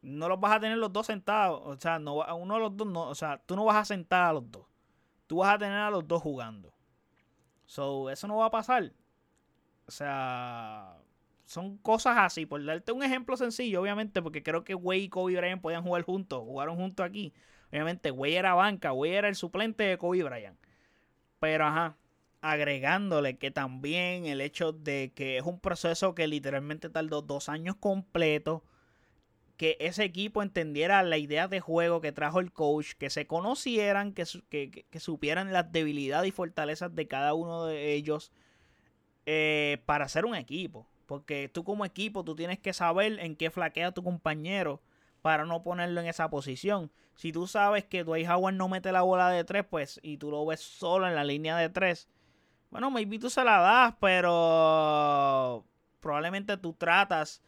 No 0.00 0.28
los 0.28 0.38
vas 0.38 0.52
a 0.52 0.60
tener 0.60 0.78
los 0.78 0.92
dos 0.92 1.06
sentados. 1.06 1.60
O 1.64 1.76
sea, 1.76 1.98
no, 1.98 2.24
uno 2.36 2.54
de 2.54 2.60
los 2.60 2.76
dos 2.76 2.86
no. 2.86 3.08
O 3.08 3.16
sea, 3.16 3.42
tú 3.44 3.56
no 3.56 3.64
vas 3.64 3.74
a 3.74 3.84
sentar 3.84 4.26
a 4.26 4.32
los 4.32 4.48
dos. 4.48 4.64
Tú 5.26 5.38
vas 5.38 5.52
a 5.52 5.58
tener 5.58 5.76
a 5.76 5.90
los 5.90 6.06
dos 6.06 6.22
jugando. 6.22 6.72
So, 7.66 8.10
eso 8.10 8.28
no 8.28 8.36
va 8.36 8.46
a 8.46 8.50
pasar. 8.52 8.92
O 9.88 9.90
sea, 9.90 10.98
son 11.46 11.78
cosas 11.78 12.16
así. 12.16 12.46
Por 12.46 12.64
darte 12.64 12.92
un 12.92 13.02
ejemplo 13.02 13.36
sencillo, 13.36 13.82
obviamente, 13.82 14.22
porque 14.22 14.44
creo 14.44 14.62
que 14.62 14.76
Way 14.76 15.02
y 15.02 15.08
Kobe 15.08 15.36
Bryant 15.36 15.60
podían 15.60 15.82
jugar 15.82 16.02
juntos, 16.02 16.44
jugaron 16.44 16.76
juntos 16.76 17.04
aquí. 17.04 17.34
Obviamente, 17.72 18.12
Way 18.12 18.36
era 18.36 18.54
banca, 18.54 18.92
Way 18.92 19.10
era 19.10 19.28
el 19.28 19.34
suplente 19.34 19.82
de 19.82 19.98
Kobe 19.98 20.22
Bryant. 20.22 20.60
Pero 21.40 21.66
ajá, 21.66 21.96
agregándole 22.44 23.38
que 23.38 23.50
también 23.50 24.26
el 24.26 24.42
hecho 24.42 24.72
de 24.72 25.12
que 25.14 25.38
es 25.38 25.44
un 25.44 25.58
proceso 25.58 26.14
que 26.14 26.26
literalmente 26.26 26.90
tardó 26.90 27.22
dos 27.22 27.48
años 27.48 27.74
completos 27.76 28.60
que 29.56 29.78
ese 29.80 30.04
equipo 30.04 30.42
entendiera 30.42 31.02
la 31.02 31.16
idea 31.16 31.48
de 31.48 31.60
juego 31.60 32.02
que 32.02 32.12
trajo 32.12 32.40
el 32.40 32.52
coach, 32.52 32.92
que 32.98 33.08
se 33.08 33.26
conocieran, 33.26 34.12
que, 34.12 34.26
que, 34.50 35.00
supieran 35.00 35.54
las 35.54 35.72
debilidades 35.72 36.28
y 36.28 36.32
fortalezas 36.32 36.94
de 36.94 37.08
cada 37.08 37.32
uno 37.32 37.64
de 37.64 37.94
ellos 37.94 38.30
eh, 39.24 39.78
para 39.86 40.08
ser 40.08 40.26
un 40.26 40.34
equipo. 40.34 40.86
Porque 41.06 41.48
tú 41.48 41.64
como 41.64 41.86
equipo, 41.86 42.24
tú 42.24 42.34
tienes 42.34 42.58
que 42.58 42.74
saber 42.74 43.20
en 43.20 43.36
qué 43.36 43.50
flaquea 43.50 43.92
tu 43.92 44.02
compañero 44.02 44.82
para 45.22 45.46
no 45.46 45.62
ponerlo 45.62 46.00
en 46.02 46.08
esa 46.08 46.28
posición. 46.28 46.90
Si 47.14 47.32
tú 47.32 47.46
sabes 47.46 47.84
que 47.84 48.04
Dwight 48.04 48.28
Howard 48.28 48.54
no 48.54 48.68
mete 48.68 48.92
la 48.92 49.02
bola 49.02 49.30
de 49.30 49.44
tres, 49.44 49.64
pues, 49.64 49.98
y 50.02 50.18
tú 50.18 50.30
lo 50.30 50.44
ves 50.44 50.60
solo 50.60 51.06
en 51.06 51.14
la 51.14 51.24
línea 51.24 51.56
de 51.56 51.70
tres, 51.70 52.08
bueno, 52.74 52.90
maybe 52.90 53.20
tú 53.20 53.30
se 53.30 53.44
la 53.44 53.60
das, 53.60 53.94
pero 54.00 55.64
probablemente 56.00 56.56
tú 56.56 56.72
tratas 56.72 57.40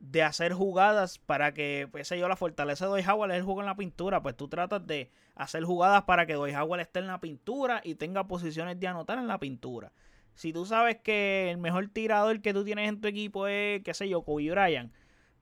de 0.00 0.22
hacer 0.22 0.54
jugadas 0.54 1.18
para 1.18 1.52
que, 1.52 1.86
pues 1.92 2.08
yo, 2.08 2.26
la 2.28 2.36
fortaleza 2.36 2.86
de 2.86 2.92
Dwight 2.92 3.06
Howard 3.06 3.32
es 3.32 3.36
el 3.36 3.42
juego 3.42 3.60
en 3.60 3.66
la 3.66 3.76
pintura, 3.76 4.22
pues 4.22 4.38
tú 4.38 4.48
tratas 4.48 4.86
de 4.86 5.10
hacer 5.34 5.64
jugadas 5.64 6.04
para 6.04 6.24
que 6.24 6.32
Dwight 6.32 6.56
Howard 6.56 6.80
esté 6.80 7.00
en 7.00 7.08
la 7.08 7.20
pintura 7.20 7.82
y 7.84 7.96
tenga 7.96 8.26
posiciones 8.26 8.80
de 8.80 8.88
anotar 8.88 9.18
en 9.18 9.26
la 9.26 9.38
pintura. 9.38 9.92
Si 10.32 10.50
tú 10.50 10.64
sabes 10.64 10.96
que 11.02 11.50
el 11.50 11.58
mejor 11.58 11.86
tirador 11.88 12.40
que 12.40 12.54
tú 12.54 12.64
tienes 12.64 12.88
en 12.88 13.02
tu 13.02 13.08
equipo 13.08 13.46
es, 13.46 13.82
qué 13.82 13.92
sé 13.92 14.08
yo, 14.08 14.22
Kobe 14.22 14.50
Bryant, 14.50 14.94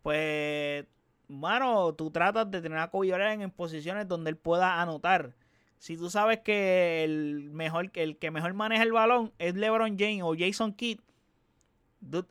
pues, 0.03 0.85
mano, 1.29 1.95
tú 1.95 2.11
tratas 2.11 2.51
de 2.51 2.61
tener 2.61 2.79
a 2.79 2.91
Kobe 2.91 3.13
Bryant 3.13 3.43
en 3.43 3.53
posiciones 3.53 4.09
donde 4.09 4.31
él 4.31 4.37
pueda 4.37 4.83
anotar. 4.83 5.37
Si 5.83 5.97
tú 5.97 6.11
sabes 6.11 6.39
que 6.39 7.03
el 7.03 7.51
mejor, 7.51 7.91
el 7.95 8.17
que 8.17 8.31
mejor 8.31 8.55
maneja 8.55 8.85
el 8.85 8.93
balón 8.93 9.33
es 9.41 9.57
LeBron 9.57 9.99
James 9.99 10.23
o 10.23 10.37
Jason 10.39 10.73
Kidd, 10.75 11.01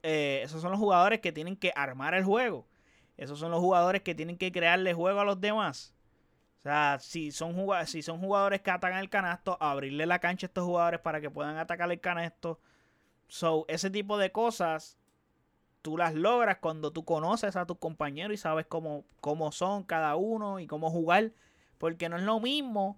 eh, 0.03 0.39
esos 0.41 0.61
son 0.61 0.71
los 0.71 0.79
jugadores 0.79 1.19
que 1.19 1.33
tienen 1.33 1.57
que 1.57 1.73
armar 1.75 2.13
el 2.13 2.23
juego. 2.23 2.65
Esos 3.17 3.39
son 3.39 3.51
los 3.51 3.59
jugadores 3.59 4.03
que 4.03 4.15
tienen 4.15 4.37
que 4.37 4.53
crearle 4.53 4.93
juego 4.93 5.19
a 5.19 5.25
los 5.25 5.41
demás. 5.41 5.93
O 6.59 6.61
sea, 6.61 6.97
si 7.01 7.33
son, 7.33 7.53
si 7.87 8.01
son 8.01 8.21
jugadores 8.21 8.61
que 8.61 8.71
atacan 8.71 8.99
el 8.99 9.09
canasto, 9.09 9.57
abrirle 9.59 10.05
la 10.05 10.19
cancha 10.19 10.45
a 10.45 10.47
estos 10.47 10.63
jugadores 10.63 11.01
para 11.01 11.19
que 11.19 11.29
puedan 11.29 11.57
atacar 11.57 11.91
el 11.91 11.99
canasto. 11.99 12.57
So, 13.27 13.65
ese 13.67 13.89
tipo 13.89 14.17
de 14.17 14.31
cosas 14.31 14.97
tú 15.81 15.97
las 15.97 16.15
logras 16.15 16.59
cuando 16.61 16.93
tú 16.93 17.03
conoces 17.03 17.57
a 17.57 17.65
tus 17.65 17.79
compañeros 17.79 18.33
y 18.33 18.37
sabes 18.37 18.65
cómo, 18.65 19.03
cómo 19.19 19.51
son 19.51 19.83
cada 19.83 20.15
uno 20.15 20.61
y 20.61 20.67
cómo 20.67 20.89
jugar. 20.89 21.33
Porque 21.79 22.07
no 22.07 22.15
es 22.15 22.23
lo 22.23 22.39
mismo 22.39 22.97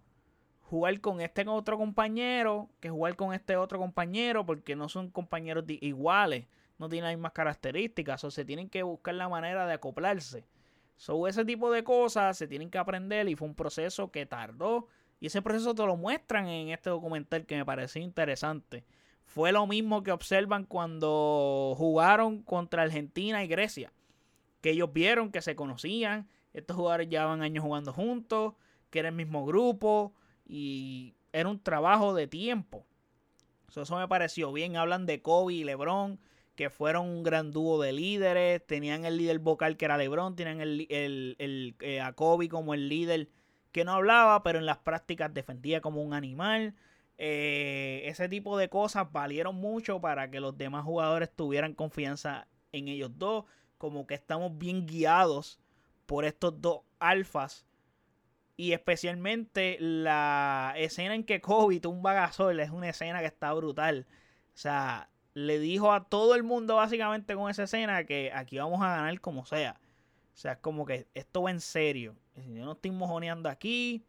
jugar 0.64 1.00
con 1.02 1.22
este 1.22 1.48
otro 1.48 1.78
compañero 1.78 2.70
que 2.80 2.90
jugar 2.90 3.16
con 3.16 3.34
este 3.34 3.56
otro 3.58 3.80
compañero 3.80 4.46
porque 4.46 4.76
no 4.76 4.90
son 4.90 5.10
compañeros 5.10 5.66
iguales, 5.68 6.48
no 6.80 6.90
tienen 6.90 7.06
las 7.06 7.18
mismas 7.18 7.34
características 7.34 8.24
o 8.24 8.32
se 8.32 8.46
tienen 8.46 8.70
que 8.70 8.84
buscar 8.84 9.16
la 9.16 9.30
manera 9.30 9.68
de 9.68 9.74
acoplarse. 9.74 10.46
So, 10.98 11.28
ese 11.28 11.44
tipo 11.44 11.72
de 11.72 11.84
cosas 11.84 12.38
se 12.38 12.48
tienen 12.48 12.70
que 12.70 12.78
aprender 12.78 13.28
y 13.28 13.36
fue 13.36 13.48
un 13.48 13.56
proceso 13.56 14.12
que 14.12 14.26
tardó. 14.26 14.88
Y 15.20 15.28
ese 15.28 15.42
proceso 15.42 15.74
te 15.74 15.86
lo 15.86 15.96
muestran 15.96 16.48
en 16.48 16.70
este 16.70 16.90
documental 16.90 17.46
que 17.46 17.56
me 17.56 17.66
pareció 17.66 18.02
interesante. 18.02 18.86
Fue 19.26 19.52
lo 19.52 19.66
mismo 19.68 20.04
que 20.04 20.12
observan 20.12 20.66
cuando 20.66 21.74
jugaron 21.78 22.42
contra 22.44 22.84
Argentina 22.84 23.44
y 23.44 23.48
Grecia. 23.48 23.92
Que 24.62 24.72
ellos 24.72 24.92
vieron 24.94 25.32
que 25.32 25.42
se 25.42 25.56
conocían. 25.56 26.28
Estos 26.54 26.78
jugadores 26.78 27.10
llevaban 27.10 27.42
años 27.42 27.64
jugando 27.64 27.94
juntos. 27.94 28.54
Que 28.90 29.00
era 29.00 29.10
el 29.10 29.16
mismo 29.16 29.46
grupo. 29.46 30.14
Y 30.46 31.16
era 31.32 31.50
un 31.50 31.62
trabajo 31.62 32.14
de 32.14 32.28
tiempo. 32.28 32.86
eso 33.70 33.98
me 33.98 34.08
pareció 34.08 34.52
bien. 34.52 34.76
Hablan 34.76 35.06
de 35.06 35.22
Kobe 35.22 35.54
y 35.54 35.64
LeBron 35.64 36.20
que 36.56 36.70
fueron 36.70 37.08
un 37.08 37.24
gran 37.24 37.52
dúo 37.52 37.82
de 37.82 37.94
líderes. 37.94 38.66
Tenían 38.66 39.06
el 39.06 39.18
líder 39.18 39.40
vocal 39.40 39.78
que 39.78 39.86
era 39.86 39.98
LeBron, 39.98 40.36
tenían 40.36 40.62
el, 40.62 40.88
el, 40.90 41.76
eh, 41.80 42.02
a 42.02 42.14
Kobe 42.14 42.50
como 42.50 42.74
el 42.74 42.90
líder 42.90 43.30
que 43.72 43.86
no 43.86 43.94
hablaba, 43.94 44.44
pero 44.44 44.60
en 44.60 44.66
las 44.66 44.78
prácticas 44.78 45.34
defendía 45.34 45.82
como 45.82 46.04
un 46.04 46.14
animal. 46.14 46.76
Eh, 47.18 48.04
ese 48.06 48.30
tipo 48.30 48.58
de 48.58 48.70
cosas 48.70 49.12
valieron 49.12 49.56
mucho 49.56 50.02
para 50.02 50.30
que 50.30 50.40
los 50.40 50.58
demás 50.58 50.84
jugadores 50.84 51.32
tuvieran 51.36 51.74
confianza 51.74 52.48
en 52.72 52.88
ellos 52.88 53.12
dos. 53.18 53.46
Como 53.78 54.08
que 54.08 54.14
estamos 54.14 54.58
bien 54.58 54.86
guiados 54.86 55.60
por 56.06 56.26
estos 56.26 56.62
dos 56.62 56.82
alfas. 57.00 57.66
Y 58.56 58.74
especialmente 58.74 59.78
la 59.80 60.74
escena 60.78 61.16
en 61.16 61.24
que 61.24 61.42
Kobe 61.42 61.80
tumba 61.80 62.24
a 62.24 62.28
es 62.28 62.70
una 62.70 62.90
escena 62.90 63.20
que 63.20 63.26
está 63.26 63.52
brutal. 63.54 64.06
O 64.54 64.58
sea, 64.58 65.10
le 65.34 65.60
dijo 65.60 65.92
a 65.92 66.08
todo 66.08 66.36
el 66.36 66.44
mundo 66.44 66.76
básicamente 66.76 67.36
con 67.36 67.50
esa 67.50 67.64
escena 67.64 68.06
que 68.06 68.32
aquí 68.34 68.58
vamos 68.58 68.82
a 68.82 68.96
ganar 68.96 69.20
como 69.22 69.46
sea. 69.46 69.80
O 70.34 70.38
sea, 70.38 70.54
es 70.54 70.58
como 70.60 70.86
que 70.86 71.08
esto 71.14 71.44
va 71.44 71.52
en 71.52 71.62
serio. 71.62 72.16
Yo 72.36 72.66
no 72.66 72.74
estoy 72.74 72.92
mojoneando 72.92 73.50
aquí. 73.50 74.06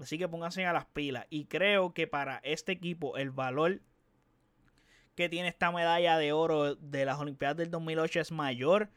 Así 0.00 0.16
que 0.16 0.28
pónganse 0.28 0.64
a 0.64 0.72
las 0.72 0.86
pilas. 0.86 1.26
Y 1.28 1.46
creo 1.46 1.92
que 1.92 2.06
para 2.06 2.38
este 2.44 2.72
equipo 2.72 3.16
el 3.16 3.30
valor 3.30 3.80
que 5.16 5.28
tiene 5.28 5.48
esta 5.48 5.72
medalla 5.72 6.16
de 6.16 6.32
oro 6.32 6.76
de 6.76 7.04
las 7.04 7.18
Olimpiadas 7.18 7.56
del 7.56 7.72
2008 7.72 8.20
es 8.20 8.30
mayor 8.30 8.90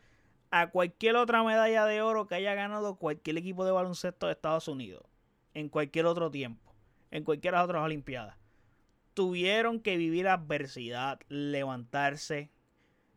a 0.52 0.70
cualquier 0.70 1.16
otra 1.16 1.44
medalla 1.44 1.86
de 1.86 2.02
oro 2.02 2.28
que 2.28 2.36
haya 2.36 2.54
ganado 2.54 2.96
cualquier 2.96 3.38
equipo 3.38 3.66
de 3.66 3.72
baloncesto 3.72 4.28
de 4.28 4.34
Estados 4.34 4.68
Unidos. 4.68 5.04
En 5.54 5.70
cualquier 5.70 6.06
otro 6.06 6.30
tiempo. 6.30 6.74
En 7.10 7.24
cualquiera 7.24 7.64
otras 7.64 7.84
Olimpiadas 7.84 8.42
tuvieron 9.14 9.80
que 9.80 9.98
vivir 9.98 10.28
adversidad, 10.28 11.20
levantarse, 11.28 12.50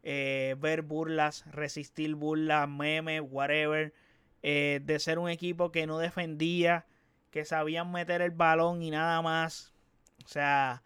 eh, 0.02 0.56
ver 0.58 0.82
burlas, 0.82 1.44
resistir 1.50 2.14
burlas, 2.14 2.68
memes, 2.68 3.22
whatever, 3.24 3.94
eh, 4.42 4.80
de 4.84 4.98
ser 4.98 5.18
un 5.18 5.28
equipo 5.28 5.72
que 5.72 5.86
no 5.86 5.98
defendía, 5.98 6.86
que 7.30 7.44
sabían 7.44 7.90
meter 7.90 8.22
el 8.22 8.30
balón 8.32 8.82
y 8.82 8.90
nada 8.90 9.22
más. 9.22 9.72
O 10.24 10.28
sea, 10.28 10.82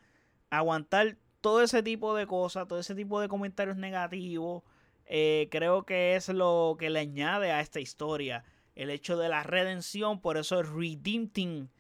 aguantar 0.51 1.17
todo 1.41 1.63
ese 1.63 1.83
tipo 1.83 2.15
de 2.15 2.27
cosas, 2.27 2.69
todo 2.69 2.79
ese 2.81 2.95
tipo 2.95 3.21
de 3.21 3.29
comentarios 3.29 3.77
negativos, 3.77 4.63
eh, 5.09 5.49
creo 5.51 5.85
que 5.85 6.17
es 6.17 6.29
lo 6.29 6.77
que 6.79 6.91
le 6.91 7.01
añade 7.01 7.51
a 7.51 7.61
esta 7.61 7.81
historia. 7.81 8.45
El 8.75 8.91
hecho 8.91 9.17
de 9.17 9.29
la 9.29 9.43
redención, 9.43 10.21
por 10.21 10.37
eso 10.37 10.61
es 10.61 10.69
Redeeming 10.69 11.71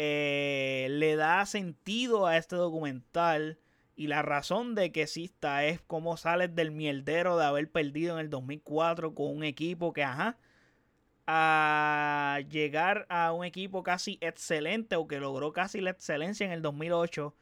eh, 0.00 0.86
le 0.90 1.16
da 1.16 1.44
sentido 1.44 2.26
a 2.26 2.36
este 2.36 2.56
documental. 2.56 3.58
Y 3.96 4.06
la 4.06 4.22
razón 4.22 4.76
de 4.76 4.92
que 4.92 5.02
exista 5.02 5.64
es 5.64 5.80
cómo 5.80 6.16
sales 6.16 6.54
del 6.54 6.70
mierdero 6.70 7.36
de 7.36 7.44
haber 7.44 7.68
perdido 7.68 8.14
en 8.14 8.20
el 8.20 8.30
2004 8.30 9.12
con 9.12 9.36
un 9.36 9.42
equipo 9.42 9.92
que, 9.92 10.04
ajá, 10.04 10.38
a 11.26 12.40
llegar 12.48 13.06
a 13.10 13.32
un 13.32 13.44
equipo 13.44 13.82
casi 13.82 14.18
excelente 14.20 14.94
o 14.94 15.08
que 15.08 15.18
logró 15.18 15.52
casi 15.52 15.80
la 15.80 15.90
excelencia 15.90 16.46
en 16.46 16.52
el 16.52 16.62
2008. 16.62 17.34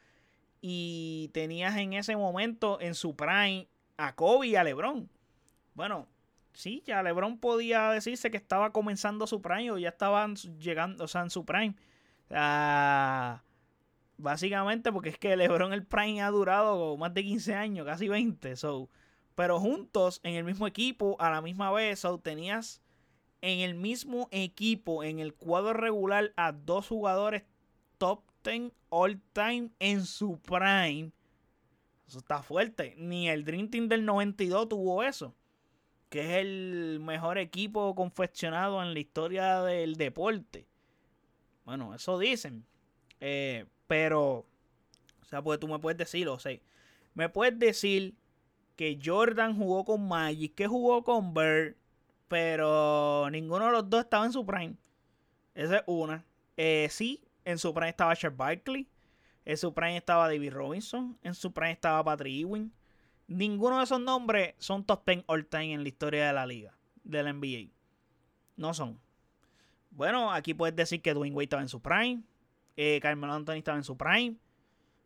Y 0.62 1.31
tenías 1.35 1.77
en 1.77 1.92
ese 1.92 2.16
momento 2.16 2.81
en 2.81 2.94
su 2.94 3.14
prime 3.14 3.68
a 3.99 4.14
Kobe 4.14 4.49
y 4.49 4.57
a 4.57 4.64
LeBron. 4.64 5.11
Bueno, 5.76 6.08
sí, 6.54 6.82
ya 6.84 7.04
LeBron 7.04 7.38
podía 7.38 7.90
decirse 7.90 8.32
que 8.32 8.36
estaba 8.36 8.72
comenzando 8.72 9.28
su 9.28 9.40
prime 9.40 9.70
o 9.70 9.78
ya 9.78 9.90
estaban 9.90 10.34
llegando, 10.34 11.04
o 11.04 11.08
sea, 11.08 11.22
en 11.22 11.30
su 11.30 11.44
prime 11.44 11.76
básicamente 14.18 14.92
porque 14.92 15.10
es 15.10 15.18
que 15.18 15.36
LeBron 15.36 15.72
el 15.72 15.84
Prime 15.84 16.22
ha 16.22 16.30
durado 16.30 16.96
más 16.96 17.14
de 17.14 17.22
15 17.22 17.54
años, 17.54 17.86
casi 17.86 18.08
20. 18.08 18.56
So, 18.56 18.88
pero 19.34 19.60
juntos 19.60 20.20
en 20.22 20.34
el 20.34 20.44
mismo 20.44 20.66
equipo 20.66 21.16
a 21.20 21.30
la 21.30 21.40
misma 21.42 21.70
vez, 21.70 22.00
so, 22.00 22.18
tenías 22.18 22.80
en 23.42 23.60
el 23.60 23.74
mismo 23.74 24.28
equipo, 24.30 25.04
en 25.04 25.18
el 25.18 25.34
cuadro 25.34 25.74
regular, 25.74 26.32
a 26.36 26.52
dos 26.52 26.88
jugadores 26.88 27.44
top 27.98 28.22
10 28.42 28.72
all 28.88 29.20
time 29.32 29.70
en 29.78 30.04
su 30.04 30.38
prime. 30.40 31.12
Eso 32.08 32.18
está 32.18 32.42
fuerte. 32.42 32.94
Ni 32.96 33.28
el 33.28 33.44
Dream 33.44 33.68
Team 33.68 33.88
del 33.88 34.04
92 34.04 34.68
tuvo 34.68 35.02
eso. 35.02 35.34
Que 36.16 36.22
es 36.22 36.46
el 36.46 36.98
mejor 37.02 37.37
equipo 37.37 37.94
confeccionado 37.94 38.83
en 38.83 38.94
la 38.94 39.00
historia 39.00 39.61
del 39.61 39.96
deporte. 39.96 40.66
Bueno, 41.66 41.94
eso 41.94 42.18
dicen. 42.18 42.64
Eh, 43.20 43.66
pero, 43.87 44.46
o 45.20 45.24
sea, 45.29 45.42
pues 45.42 45.61
tú 45.61 45.68
me 45.68 45.79
puedes 45.79 45.98
decir, 45.98 46.26
o 46.29 46.38
sea, 46.38 46.59
me 47.12 47.29
puedes 47.29 47.59
decir 47.59 48.14
que 48.76 48.98
Jordan 49.05 49.59
jugó 49.59 49.85
con 49.85 50.09
Magic, 50.09 50.55
que 50.55 50.66
jugó 50.66 51.05
con 51.05 51.35
Bird, 51.35 51.76
pero 52.29 53.29
ninguno 53.31 53.66
de 53.66 53.72
los 53.72 53.90
dos 53.90 54.05
estaba 54.05 54.24
en 54.24 54.33
su 54.33 54.46
prime. 54.46 54.76
Esa 55.55 55.76
es 55.76 55.83
una. 55.85 56.24
Eh, 56.57 56.88
sí, 56.90 57.20
en 57.44 57.59
su 57.59 57.79
estaba 57.85 58.16
Charles 58.16 58.38
Barkley. 58.38 58.88
En 59.44 59.59
su 59.59 59.74
prime 59.74 59.98
estaba 59.98 60.29
David 60.29 60.55
Robinson. 60.55 61.18
En 61.22 61.35
su 61.35 61.52
prime 61.52 61.72
estaba 61.72 62.02
Patrick 62.02 62.40
Ewing. 62.40 62.72
Ninguno 63.28 63.78
de 63.78 63.84
esos 63.84 64.00
nombres 64.00 64.54
son 64.58 64.84
top 64.84 65.04
10 65.06 65.24
all 65.26 65.46
time 65.46 65.74
en 65.74 65.82
la 65.82 65.88
historia 65.88 66.26
de 66.28 66.32
la 66.32 66.46
liga, 66.46 66.72
de 67.02 67.22
la 67.22 67.32
NBA. 67.32 67.70
No 68.56 68.72
son. 68.72 69.00
Bueno, 69.90 70.30
aquí 70.30 70.54
puedes 70.54 70.76
decir 70.76 71.02
que 71.02 71.14
Dwayne 71.14 71.34
Wade 71.34 71.44
estaba 71.44 71.62
en 71.62 71.68
su 71.68 71.80
prime. 71.80 72.22
Eh, 72.76 73.00
Carmelo 73.00 73.32
Anthony 73.32 73.54
estaba 73.54 73.78
en 73.78 73.84
su 73.84 73.96
prime. 73.96 74.36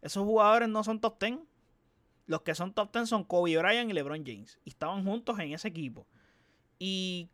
Esos 0.03 0.25
jugadores 0.25 0.69
no 0.69 0.85
son 0.85 1.01
top 1.01 1.19
10. 1.21 1.39
Los 2.27 2.43
que 2.43 2.55
son 2.55 2.73
top 2.73 2.93
10 2.93 3.09
son 3.09 3.25
Kobe 3.25 3.57
Bryant 3.57 3.91
y 3.91 3.95
LeBron 3.95 4.25
James. 4.25 4.59
Y 4.65 4.71
estaban 4.71 5.05
juntos 5.05 5.39
en 5.39 5.53
ese 5.53 5.69
equipo. 5.69 6.07
Y 6.79 7.29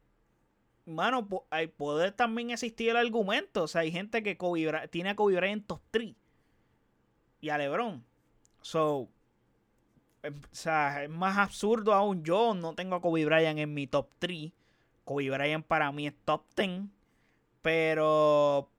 mano, 0.84 1.28
puede 1.76 2.12
también 2.12 2.50
existir 2.50 2.90
el 2.90 2.96
argumento. 2.96 3.64
O 3.64 3.68
sea, 3.68 3.82
hay 3.82 3.90
gente 3.90 4.22
que 4.22 4.38
tiene 4.90 5.10
a 5.10 5.16
Kobe 5.16 5.36
Bryant 5.36 5.66
top 5.66 5.80
3 5.90 6.14
y 7.40 7.48
a 7.48 7.58
LeBron. 7.58 8.04
So, 8.62 9.08
o 10.28 10.54
sea, 10.54 11.04
es 11.04 11.10
más 11.10 11.38
absurdo 11.38 11.94
aún. 11.94 12.24
Yo 12.24 12.54
no 12.54 12.74
tengo 12.74 12.96
a 12.96 13.00
Kobe 13.00 13.24
Bryant 13.24 13.58
en 13.58 13.74
mi 13.74 13.86
top 13.86 14.08
3. 14.18 14.52
Kobe 15.04 15.30
Bryant 15.30 15.66
para 15.66 15.92
mí 15.92 16.06
es 16.06 16.14
top 16.24 16.44
10. 16.56 16.82
Pero 17.62 18.70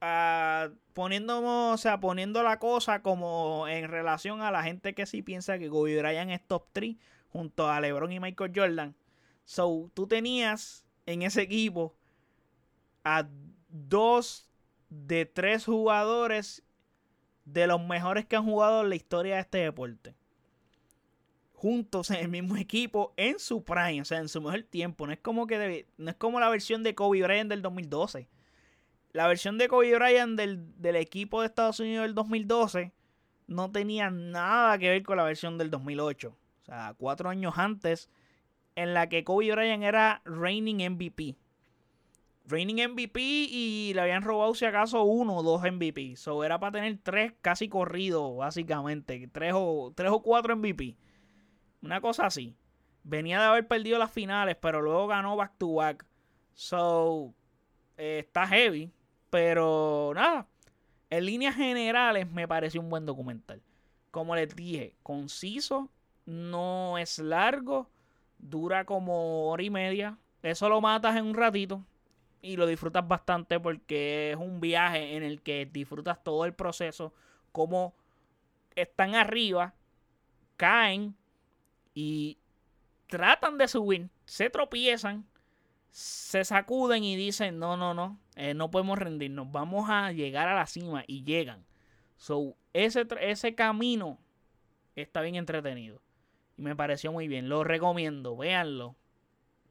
uh, 0.00 0.74
poniendo, 0.92 1.72
o 1.72 1.76
sea, 1.76 2.00
poniendo 2.00 2.42
la 2.42 2.58
cosa 2.58 3.02
como 3.02 3.68
en 3.68 3.88
relación 3.88 4.40
a 4.40 4.50
la 4.50 4.62
gente 4.62 4.94
que 4.94 5.06
sí 5.06 5.22
piensa 5.22 5.58
que 5.58 5.68
Kobe 5.68 5.98
Bryant 5.98 6.30
es 6.30 6.46
top 6.46 6.66
3 6.72 6.96
junto 7.30 7.68
a 7.68 7.80
LeBron 7.80 8.12
y 8.12 8.20
Michael 8.20 8.52
Jordan. 8.54 8.94
So, 9.44 9.90
tú 9.94 10.06
tenías 10.06 10.86
en 11.06 11.22
ese 11.22 11.42
equipo 11.42 11.94
a 13.04 13.28
dos 13.68 14.48
de 14.88 15.26
tres 15.26 15.64
jugadores 15.66 16.62
de 17.44 17.66
los 17.66 17.84
mejores 17.84 18.24
que 18.24 18.36
han 18.36 18.44
jugado 18.44 18.82
en 18.82 18.88
la 18.88 18.94
historia 18.94 19.34
de 19.34 19.40
este 19.42 19.58
deporte. 19.58 20.14
Juntos 21.64 22.10
en 22.10 22.16
el 22.16 22.28
mismo 22.28 22.58
equipo 22.58 23.14
en 23.16 23.38
su 23.38 23.64
prime, 23.64 24.02
o 24.02 24.04
sea, 24.04 24.18
en 24.18 24.28
su 24.28 24.42
mejor 24.42 24.64
tiempo. 24.64 25.06
No 25.06 25.14
es 25.14 25.18
como 25.18 25.46
que 25.46 25.86
no 25.96 26.10
es 26.10 26.16
como 26.16 26.38
la 26.38 26.50
versión 26.50 26.82
de 26.82 26.94
Kobe 26.94 27.22
Bryant 27.22 27.48
del 27.48 27.62
2012. 27.62 28.28
La 29.12 29.26
versión 29.28 29.56
de 29.56 29.66
Kobe 29.68 29.94
Bryant 29.94 30.38
del, 30.38 30.78
del 30.78 30.96
equipo 30.96 31.40
de 31.40 31.46
Estados 31.46 31.80
Unidos 31.80 32.04
del 32.04 32.14
2012 32.14 32.92
no 33.46 33.72
tenía 33.72 34.10
nada 34.10 34.76
que 34.76 34.90
ver 34.90 35.02
con 35.04 35.16
la 35.16 35.24
versión 35.24 35.56
del 35.56 35.70
2008. 35.70 36.28
O 36.28 36.64
sea, 36.66 36.94
cuatro 36.98 37.30
años 37.30 37.54
antes, 37.56 38.10
en 38.74 38.92
la 38.92 39.08
que 39.08 39.24
Kobe 39.24 39.50
Bryant 39.52 39.84
era 39.84 40.20
reigning 40.26 40.86
MVP 40.92 41.38
reigning 42.46 42.90
MVP 42.90 43.20
y 43.22 43.92
le 43.94 44.02
habían 44.02 44.22
robado 44.22 44.54
si 44.54 44.66
acaso 44.66 45.02
uno 45.04 45.36
o 45.36 45.42
dos 45.42 45.62
MVP. 45.62 46.16
So 46.16 46.44
era 46.44 46.60
para 46.60 46.72
tener 46.72 46.98
tres 47.02 47.32
casi 47.40 47.70
corridos, 47.70 48.36
básicamente. 48.36 49.28
Tres 49.32 49.54
o, 49.56 49.94
tres 49.94 50.10
o 50.10 50.22
cuatro 50.22 50.54
MVP. 50.54 50.96
Una 51.84 52.00
cosa 52.00 52.26
así. 52.26 52.56
Venía 53.02 53.38
de 53.38 53.46
haber 53.46 53.68
perdido 53.68 53.98
las 53.98 54.10
finales, 54.10 54.56
pero 54.56 54.80
luego 54.80 55.06
ganó 55.06 55.36
back 55.36 55.52
to 55.58 55.74
back. 55.74 56.06
So, 56.54 57.34
eh, 57.98 58.20
está 58.20 58.46
heavy. 58.46 58.90
Pero 59.30 60.12
nada. 60.14 60.46
En 61.10 61.26
líneas 61.26 61.54
generales 61.54 62.30
me 62.30 62.48
pareció 62.48 62.80
un 62.80 62.88
buen 62.88 63.04
documental. 63.04 63.60
Como 64.10 64.34
les 64.34 64.56
dije, 64.56 64.96
conciso. 65.02 65.90
No 66.24 66.96
es 66.96 67.18
largo. 67.18 67.90
Dura 68.38 68.84
como 68.84 69.50
hora 69.50 69.62
y 69.62 69.70
media. 69.70 70.16
Eso 70.42 70.68
lo 70.68 70.80
matas 70.80 71.16
en 71.16 71.26
un 71.26 71.34
ratito 71.34 71.84
y 72.44 72.56
lo 72.56 72.66
disfrutas 72.66 73.08
bastante 73.08 73.58
porque 73.58 74.32
es 74.32 74.36
un 74.36 74.60
viaje 74.60 75.16
en 75.16 75.22
el 75.22 75.40
que 75.40 75.64
disfrutas 75.64 76.22
todo 76.22 76.44
el 76.44 76.52
proceso, 76.52 77.14
como 77.52 77.94
están 78.74 79.14
arriba, 79.14 79.72
caen 80.58 81.16
y 81.94 82.38
tratan 83.06 83.58
de 83.58 83.68
subir, 83.68 84.10
se 84.24 84.50
tropiezan, 84.50 85.26
se 85.90 86.44
sacuden 86.44 87.04
y 87.04 87.16
dicen, 87.16 87.58
no, 87.58 87.76
no, 87.76 87.94
no, 87.94 88.18
eh, 88.34 88.54
no 88.54 88.70
podemos 88.70 88.98
rendirnos, 88.98 89.50
vamos 89.50 89.88
a 89.88 90.12
llegar 90.12 90.48
a 90.48 90.54
la 90.54 90.66
cima 90.66 91.04
y 91.06 91.22
llegan. 91.22 91.64
So, 92.16 92.56
ese, 92.72 93.06
ese 93.20 93.54
camino 93.54 94.18
está 94.96 95.20
bien 95.20 95.36
entretenido 95.36 96.00
y 96.56 96.62
me 96.62 96.76
pareció 96.76 97.12
muy 97.12 97.28
bien, 97.28 97.48
lo 97.48 97.64
recomiendo, 97.64 98.36
véanlo, 98.36 98.96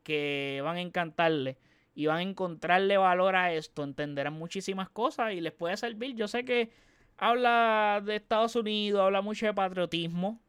que 0.03 0.62
van 0.63 0.77
a 0.77 0.81
encantarle 0.81 1.57
y 1.95 2.07
van 2.07 2.17
a 2.17 2.21
encontrarle 2.23 2.97
valor 2.97 3.36
a 3.36 3.53
esto, 3.53 3.83
entenderán 3.83 4.33
muchísimas 4.33 4.89
cosas 4.89 5.33
y 5.33 5.41
les 5.41 5.53
puede 5.53 5.77
servir. 5.77 6.15
Yo 6.15 6.27
sé 6.27 6.43
que 6.43 6.71
habla 7.17 8.01
de 8.03 8.15
Estados 8.15 8.55
Unidos, 8.55 9.01
habla 9.01 9.21
mucho 9.21 9.45
de 9.45 9.53
patriotismo, 9.53 10.41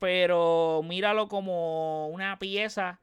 pero 0.00 0.82
míralo 0.84 1.28
como 1.28 2.08
una 2.08 2.40
pieza 2.40 3.00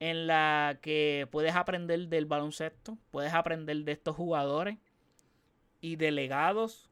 en 0.00 0.26
la 0.26 0.78
que 0.80 1.28
puedes 1.30 1.54
aprender 1.54 2.08
del 2.08 2.24
baloncesto, 2.24 2.96
puedes 3.10 3.34
aprender 3.34 3.76
de 3.84 3.92
estos 3.92 4.16
jugadores 4.16 4.78
y 5.82 5.96
delegados. 5.96 6.90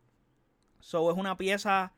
So 0.80 1.10
es 1.10 1.16
una 1.16 1.38
pieza 1.38 1.94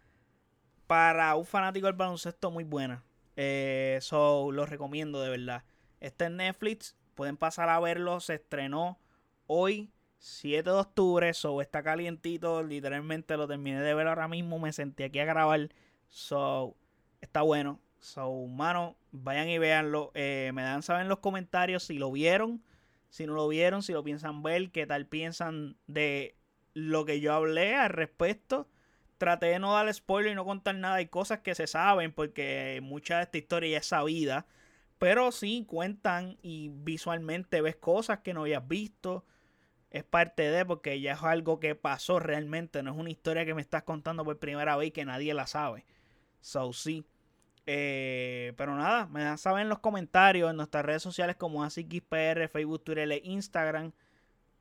para 0.87 1.35
un 1.35 1.45
fanático 1.45 1.89
del 1.89 1.97
baloncesto 1.97 2.53
muy 2.53 2.63
buena. 2.63 3.03
Eh, 3.35 3.99
so 4.01 4.53
lo 4.53 4.67
recomiendo 4.67 5.21
de 5.21 5.31
verdad. 5.31 5.65
Está 6.01 6.27
en 6.27 6.37
Netflix 6.37 6.97
Pueden 7.19 7.37
pasar 7.37 7.69
a 7.69 7.81
verlo. 7.81 8.21
Se 8.21 8.35
estrenó 8.35 8.97
hoy, 9.49 9.91
7 10.19 10.71
de 10.71 10.77
octubre. 10.77 11.35
So, 11.35 11.61
está 11.61 11.83
calientito. 11.83 12.63
Literalmente 12.63 13.37
lo 13.37 13.49
terminé 13.49 13.81
de 13.81 13.93
ver 13.93 14.07
ahora 14.07 14.29
mismo. 14.29 14.61
Me 14.61 14.73
sentí 14.73 15.03
aquí 15.03 15.19
a 15.19 15.25
grabar. 15.25 15.69
So, 16.11 16.77
está 17.21 17.43
bueno. 17.43 17.81
So, 18.01 18.47
mano, 18.47 18.97
vayan 19.11 19.49
y 19.49 19.59
véanlo. 19.59 20.13
Eh, 20.15 20.51
me 20.55 20.63
dan 20.63 20.83
saber 20.83 21.03
en 21.03 21.09
los 21.09 21.19
comentarios 21.19 21.85
si 21.85 21.99
lo 21.99 22.13
vieron. 22.13 22.63
Si 23.11 23.27
no 23.27 23.35
lo 23.35 23.49
vieron, 23.49 23.83
si 23.83 23.93
lo 23.93 24.05
piensan 24.05 24.43
ver, 24.43 24.71
qué 24.71 24.87
tal 24.87 25.07
piensan 25.07 25.77
de 25.87 26.37
lo 26.75 27.05
que 27.05 27.21
yo 27.21 27.33
hablé 27.33 27.75
al 27.75 27.91
respecto. 27.91 28.69
Traté 29.17 29.47
de 29.47 29.59
no 29.59 29.73
dar 29.73 29.93
spoiler 29.93 30.33
y 30.33 30.35
no 30.35 30.45
contar 30.45 30.77
nada. 30.77 30.97
Hay 30.97 31.07
cosas 31.07 31.41
que 31.41 31.55
se 31.55 31.67
saben 31.67 32.13
porque 32.13 32.81
mucha 32.83 33.17
de 33.17 33.23
esta 33.25 33.39
historia 33.39 33.71
ya 33.71 33.79
es 33.79 33.87
sabida. 33.87 34.47
Pero 34.99 35.33
sí 35.33 35.65
cuentan 35.67 36.39
y 36.43 36.71
visualmente 36.73 37.61
ves 37.61 37.77
cosas 37.77 38.21
que 38.21 38.35
no 38.35 38.43
habías 38.43 38.67
visto. 38.69 39.25
Es 39.91 40.05
parte 40.05 40.51
de, 40.51 40.67
porque 40.67 41.01
ya 41.01 41.15
es 41.15 41.23
algo 41.23 41.61
que 41.61 41.75
pasó 41.75 42.21
realmente. 42.21 42.83
No 42.83 42.93
es 42.93 42.99
una 42.99 43.11
historia 43.11 43.45
que 43.45 43.55
me 43.55 43.63
estás 43.63 43.85
contando 43.85 44.25
por 44.25 44.39
primera 44.39 44.77
vez 44.77 44.89
y 44.89 44.93
que 44.93 45.05
nadie 45.05 45.35
la 45.35 45.47
sabe. 45.47 45.85
So, 46.49 46.73
sí. 46.73 47.05
Eh, 47.67 48.55
pero 48.57 48.75
nada, 48.75 49.07
me 49.07 49.23
dan 49.23 49.37
saber 49.37 49.63
en 49.63 49.69
los 49.69 49.81
comentarios 49.81 50.51
en 50.51 50.57
nuestras 50.57 50.85
redes 50.85 51.03
sociales 51.03 51.37
como 51.37 51.63
AsiXPR, 51.63 52.49
Facebook, 52.49 52.85
Twitter 52.85 53.11
e 53.13 53.21
Instagram. 53.25 53.93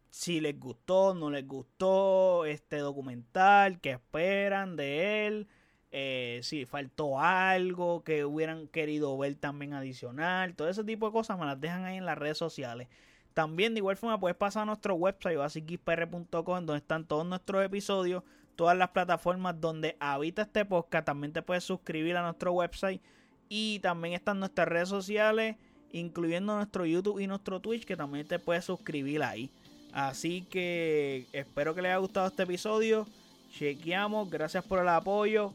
Si 0.10 0.42
les 0.42 0.60
gustó, 0.60 1.14
no 1.14 1.30
les 1.30 1.48
gustó 1.48 2.46
este 2.46 2.78
documental, 2.78 3.80
qué 3.80 3.92
esperan 3.92 4.76
de 4.76 5.28
él 5.28 5.48
eh, 5.92 6.42
si 6.44 6.66
faltó 6.66 7.20
algo 7.20 8.04
que 8.04 8.26
hubieran 8.26 8.68
querido 8.68 9.18
ver 9.18 9.36
también 9.36 9.74
adicional, 9.74 10.56
todo 10.56 10.68
ese 10.68 10.84
tipo 10.84 11.06
de 11.06 11.14
cosas 11.14 11.40
me 11.40 11.46
las 11.46 11.60
dejan 11.60 11.86
ahí 11.86 11.98
en 11.98 12.06
las 12.06 12.18
redes 12.18 12.38
sociales. 12.38 12.88
También 13.34 13.74
de 13.74 13.80
igual 13.80 13.96
forma 13.96 14.20
puedes 14.20 14.36
pasar 14.36 14.64
a 14.64 14.66
nuestro 14.66 14.96
website 14.96 15.38
basicxpr.com 15.38 16.66
donde 16.66 16.78
están 16.78 17.06
todos 17.06 17.26
nuestros 17.26 17.64
episodios, 17.64 18.24
todas 18.58 18.78
las 18.78 18.90
plataformas 18.90 19.62
donde 19.62 19.96
habita 20.00 20.42
este 20.42 20.66
podcast, 20.66 21.06
también 21.06 21.32
te 21.32 21.42
puedes 21.42 21.64
suscribir 21.64 22.18
a 22.18 22.24
nuestro 22.24 22.52
website 22.52 23.02
y 23.48 23.80
también 23.80 24.16
están 24.16 24.40
nuestras 24.40 24.68
redes 24.68 24.90
sociales, 24.90 25.56
incluyendo 25.94 26.56
nuestro 26.56 26.86
YouTube 26.86 27.20
y 27.20 27.28
nuestro 27.28 27.62
Twitch 27.62 27.86
que 27.86 27.96
también 27.96 28.28
te 28.28 28.40
puedes 28.40 28.66
suscribir 28.66 29.24
ahí. 29.24 29.50
Así 29.94 30.42
que 30.42 31.28
espero 31.32 31.74
que 31.74 31.82
les 31.82 31.92
haya 31.92 32.00
gustado 32.00 32.28
este 32.28 32.44
episodio. 32.44 33.08
Chequeamos, 33.52 34.30
gracias 34.30 34.66
por 34.66 34.80
el 34.80 34.90
apoyo. 34.90 35.54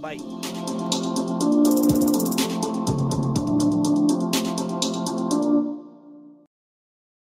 Bye. 0.00 0.71